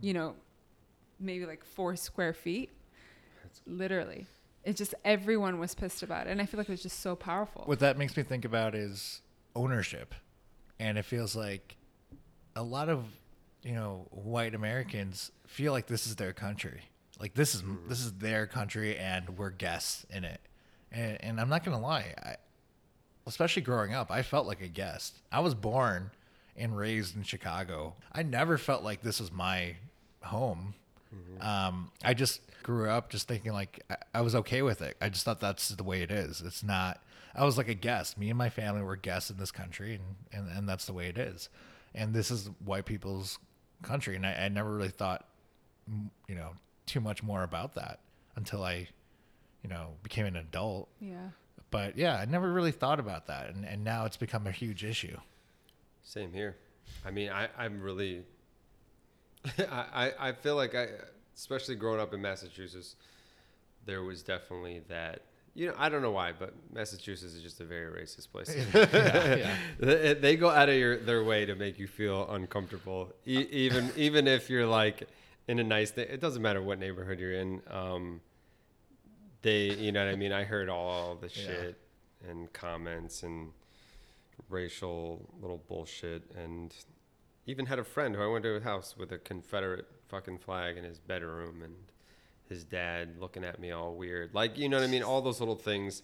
[0.00, 0.34] you know,
[1.20, 2.70] maybe like four square feet.
[3.66, 4.26] Literally,
[4.64, 7.16] it just everyone was pissed about it, and I feel like it was just so
[7.16, 7.62] powerful.
[7.66, 9.20] What that makes me think about is
[9.58, 10.14] ownership.
[10.78, 11.76] And it feels like
[12.54, 13.04] a lot of,
[13.62, 16.82] you know, white Americans feel like this is their country.
[17.18, 17.88] Like this is mm-hmm.
[17.88, 20.40] this is their country and we're guests in it.
[20.92, 22.36] And, and I'm not going to lie, I
[23.26, 25.18] especially growing up, I felt like a guest.
[25.30, 26.10] I was born
[26.56, 27.94] and raised in Chicago.
[28.10, 29.76] I never felt like this was my
[30.22, 30.74] home.
[31.40, 34.96] Um, I just grew up just thinking like I, I was okay with it.
[35.00, 36.42] I just thought that's the way it is.
[36.44, 37.02] It's not.
[37.34, 38.18] I was like a guest.
[38.18, 41.08] Me and my family were guests in this country, and and, and that's the way
[41.08, 41.48] it is.
[41.94, 43.38] And this is white people's
[43.82, 45.26] country, and I, I never really thought,
[46.28, 46.50] you know,
[46.86, 48.00] too much more about that
[48.36, 48.88] until I,
[49.62, 50.88] you know, became an adult.
[51.00, 51.28] yeah.
[51.70, 54.84] But yeah, I never really thought about that, and and now it's become a huge
[54.84, 55.18] issue.
[56.02, 56.56] Same here.
[57.04, 58.22] I mean, I, I'm really,
[59.58, 59.84] I,
[60.20, 60.86] I I feel like I,
[61.36, 62.96] especially growing up in Massachusetts,
[63.84, 65.20] there was definitely that.
[65.54, 68.54] You know, I don't know why, but Massachusetts is just a very racist place.
[68.74, 69.56] Yeah, yeah.
[69.80, 73.90] they, they go out of your, their way to make you feel uncomfortable, e- even
[73.96, 75.08] even if you're like
[75.48, 75.90] in a nice.
[75.90, 77.60] Th- it doesn't matter what neighborhood you're in.
[77.70, 78.20] Um,
[79.42, 80.32] they, you know what I mean.
[80.32, 81.46] I heard all the Yeah.
[81.46, 81.80] shit
[82.28, 83.52] and comments and
[84.48, 86.74] racial little bullshit, and
[87.46, 90.76] even had a friend who I went to his house with a Confederate fucking flag
[90.76, 91.74] in his bedroom, and
[92.48, 95.02] his dad looking at me all weird, like you know what I mean.
[95.02, 96.02] All those little things,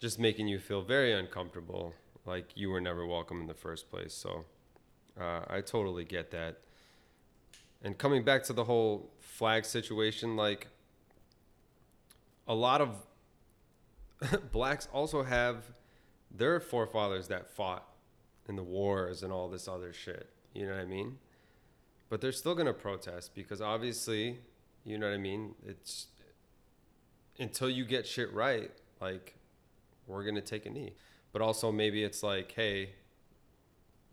[0.00, 1.94] just making you feel very uncomfortable,
[2.26, 4.12] like you were never welcome in the first place.
[4.12, 4.44] So,
[5.18, 6.58] uh, I totally get that.
[7.82, 10.68] And coming back to the whole flag situation, like
[12.46, 12.96] a lot of
[14.52, 15.64] blacks also have
[16.30, 17.86] their forefathers that fought
[18.48, 20.28] in the wars and all this other shit.
[20.54, 21.18] You know what I mean?
[22.08, 24.38] But they're still going to protest because obviously,
[24.84, 25.54] you know what I mean?
[25.66, 26.08] It's
[27.38, 28.70] until you get shit right,
[29.00, 29.36] like
[30.06, 30.92] we're going to take a knee.
[31.32, 32.90] But also maybe it's like, hey,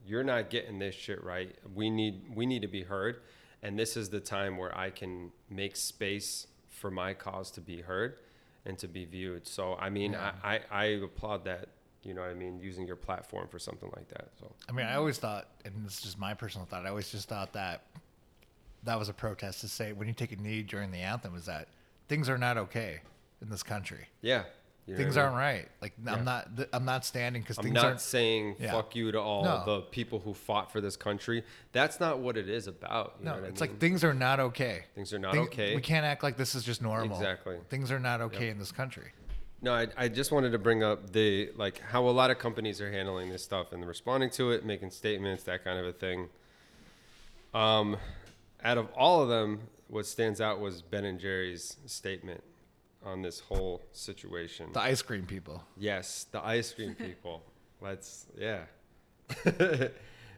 [0.05, 1.53] you're not getting this shit right.
[1.73, 3.21] We need we need to be heard,
[3.61, 6.47] and this is the time where I can make space
[6.79, 8.19] for my cause to be heard
[8.65, 9.47] and to be viewed.
[9.47, 10.31] So I mean, Yeah.
[10.43, 11.67] I, I I applaud that.
[12.03, 12.59] You know what I mean?
[12.61, 14.29] Using your platform for something like that.
[14.39, 17.11] So I mean, I always thought, and this is just my personal thought, I always
[17.11, 17.83] just thought that
[18.83, 21.45] that was a protest to say when you take a knee during the anthem is
[21.47, 21.67] that
[22.07, 23.01] things are not okay
[23.41, 24.07] in this country.
[24.21, 24.43] yeah,
[24.89, 25.39] you know things aren't mean?
[25.39, 25.67] right.
[25.81, 26.13] Like Yeah.
[26.13, 28.01] I'm not, I'm not standing because I'm things not aren't.
[28.01, 28.71] saying Yeah.
[28.71, 29.63] fuck you to all No.
[29.65, 31.43] the people who fought for this country.
[31.71, 33.15] That's not what it is about.
[33.19, 34.83] You No, it's I like things are not okay.
[34.95, 35.75] things are not okay.
[35.75, 37.15] We can't act like this is just normal.
[37.17, 37.57] Exactly.
[37.69, 39.11] Things are not okay in this country.
[39.61, 42.79] No, I, I just wanted to bring up the like how a lot of companies
[42.81, 46.29] are handling this stuff and responding to it, making statements, that kind of a thing.
[47.53, 47.97] Um,
[48.63, 52.43] out of all of them, what stands out was Ben and Jerry's statement
[53.05, 54.67] on this whole situation.
[54.73, 55.63] The ice cream people.
[55.77, 57.43] Yes, the ice cream people.
[57.81, 58.63] Let's yeah.
[59.45, 59.93] it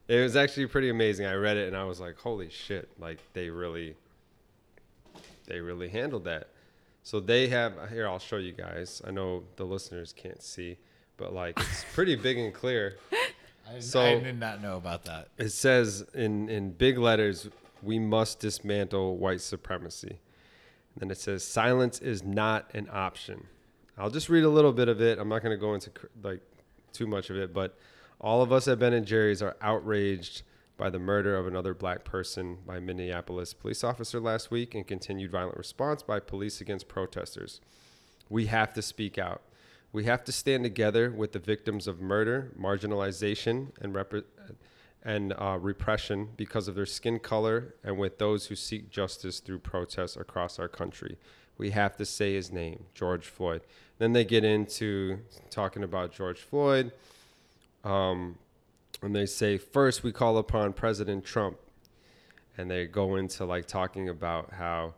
[0.08, 1.26] was actually pretty amazing.
[1.26, 3.96] I read it and I was like, "Holy shit!" Like they really,
[5.48, 6.50] they really handled that.
[7.04, 8.08] So they have here.
[8.08, 9.02] I'll show you guys.
[9.08, 10.78] I know the listeners can't see,
[11.18, 12.98] but like it's pretty big and clear.
[13.68, 15.30] I, So- I did not know about that.
[15.38, 17.50] It says in in big letters,
[17.82, 20.20] "We must dismantle white supremacy."
[20.94, 23.48] And then it says, "Silence is not an option."
[23.98, 25.20] I'll just read a little bit of it.
[25.20, 25.92] I'm not going to go into
[26.24, 26.42] like
[26.94, 27.78] too much of it, but
[28.20, 30.44] all of us at Ben and Jerry's are outraged
[30.78, 35.32] by the murder of another black person by Minneapolis police officer last week and continued
[35.32, 37.62] violent response by police against protesters.
[38.30, 39.42] We have to speak out.
[39.94, 44.24] We have to stand together with the victims of murder, marginalization, and, repre-
[45.04, 49.60] and uh, repression because of their skin color and with those who seek justice through
[49.60, 51.18] protests across our country.
[51.58, 53.62] We have to say his name, George Floyd.
[53.98, 56.92] Then they get into talking about George Floyd.
[57.84, 58.38] Um,
[59.02, 61.58] and they say, first, we call upon President Trump.
[62.58, 64.94] And they go into like talking about how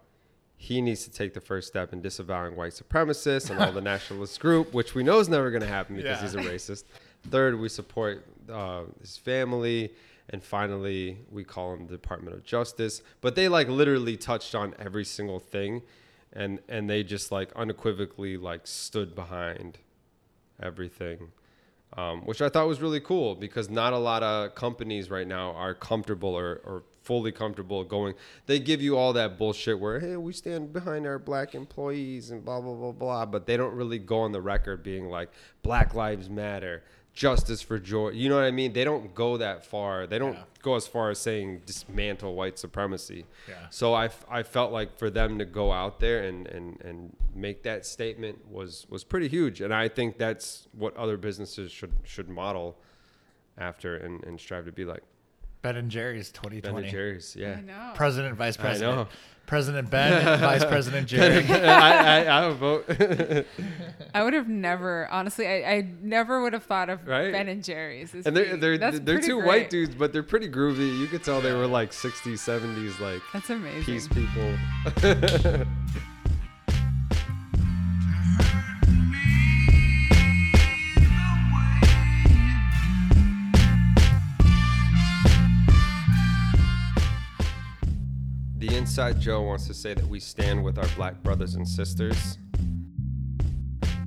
[0.57, 4.39] he needs to take the first step in disavowing white supremacists and all the nationalist
[4.39, 6.21] group, which we know is never going to happen because Yeah.
[6.21, 6.83] he's a racist.
[7.29, 9.93] Third, we support uh, his family.
[10.29, 13.01] And finally, we call him the Department of Justice.
[13.21, 15.81] But they like literally touched on every single thing.
[16.31, 19.79] And, and they just like unequivocally like stood behind
[20.61, 21.31] everything
[21.97, 25.51] um, which I thought was really cool because not a lot of companies right now
[25.51, 28.15] are comfortable or, or fully comfortable going.
[28.47, 32.43] They give you all that bullshit where, hey, we stand behind our black employees and
[32.43, 33.25] blah, blah, blah, blah.
[33.25, 35.29] But they don't really go on the record being like,
[35.61, 36.83] Black Lives Matter,
[37.13, 38.15] justice for George.
[38.15, 38.73] You know what I mean?
[38.73, 40.07] They don't go that far.
[40.07, 40.43] They don't Yeah.
[40.63, 43.25] go as far as saying dismantle white supremacy.
[43.47, 43.67] Yeah.
[43.69, 47.61] So I, I felt like for them to go out there and, and, and make
[47.63, 49.61] that statement was, was pretty huge.
[49.61, 52.77] And I think that's what other businesses should should model
[53.57, 55.03] after and, and strive to be like.
[55.63, 56.61] Ben and Jerry's 2020.
[56.61, 56.85] Ben 2020.
[56.85, 57.57] and Jerry's, yeah.
[57.57, 57.93] I know.
[57.95, 58.91] President, Vice president.
[58.91, 59.09] I President.
[59.09, 59.17] know.
[59.45, 61.45] President Ben, and Vice President Jerry.
[61.49, 62.85] I, I, I would vote.
[64.15, 67.31] I would have never, honestly, I, I never would have thought of Right?
[67.33, 68.13] Ben and Jerry's.
[68.13, 69.47] and they're being- they're that's they're two great.
[69.47, 70.97] white dudes, but they're pretty groovy.
[70.97, 73.83] You could tell they were like 60s, 70s, like That's amazing.
[73.83, 74.55] peace people.
[88.83, 92.37] Inside Joe wants to say that we stand with our black brothers and sisters.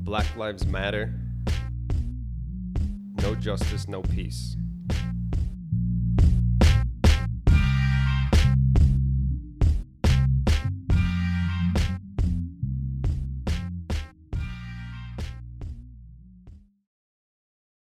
[0.01, 1.18] Black Lives Matter.
[3.22, 4.55] No justice, no peace.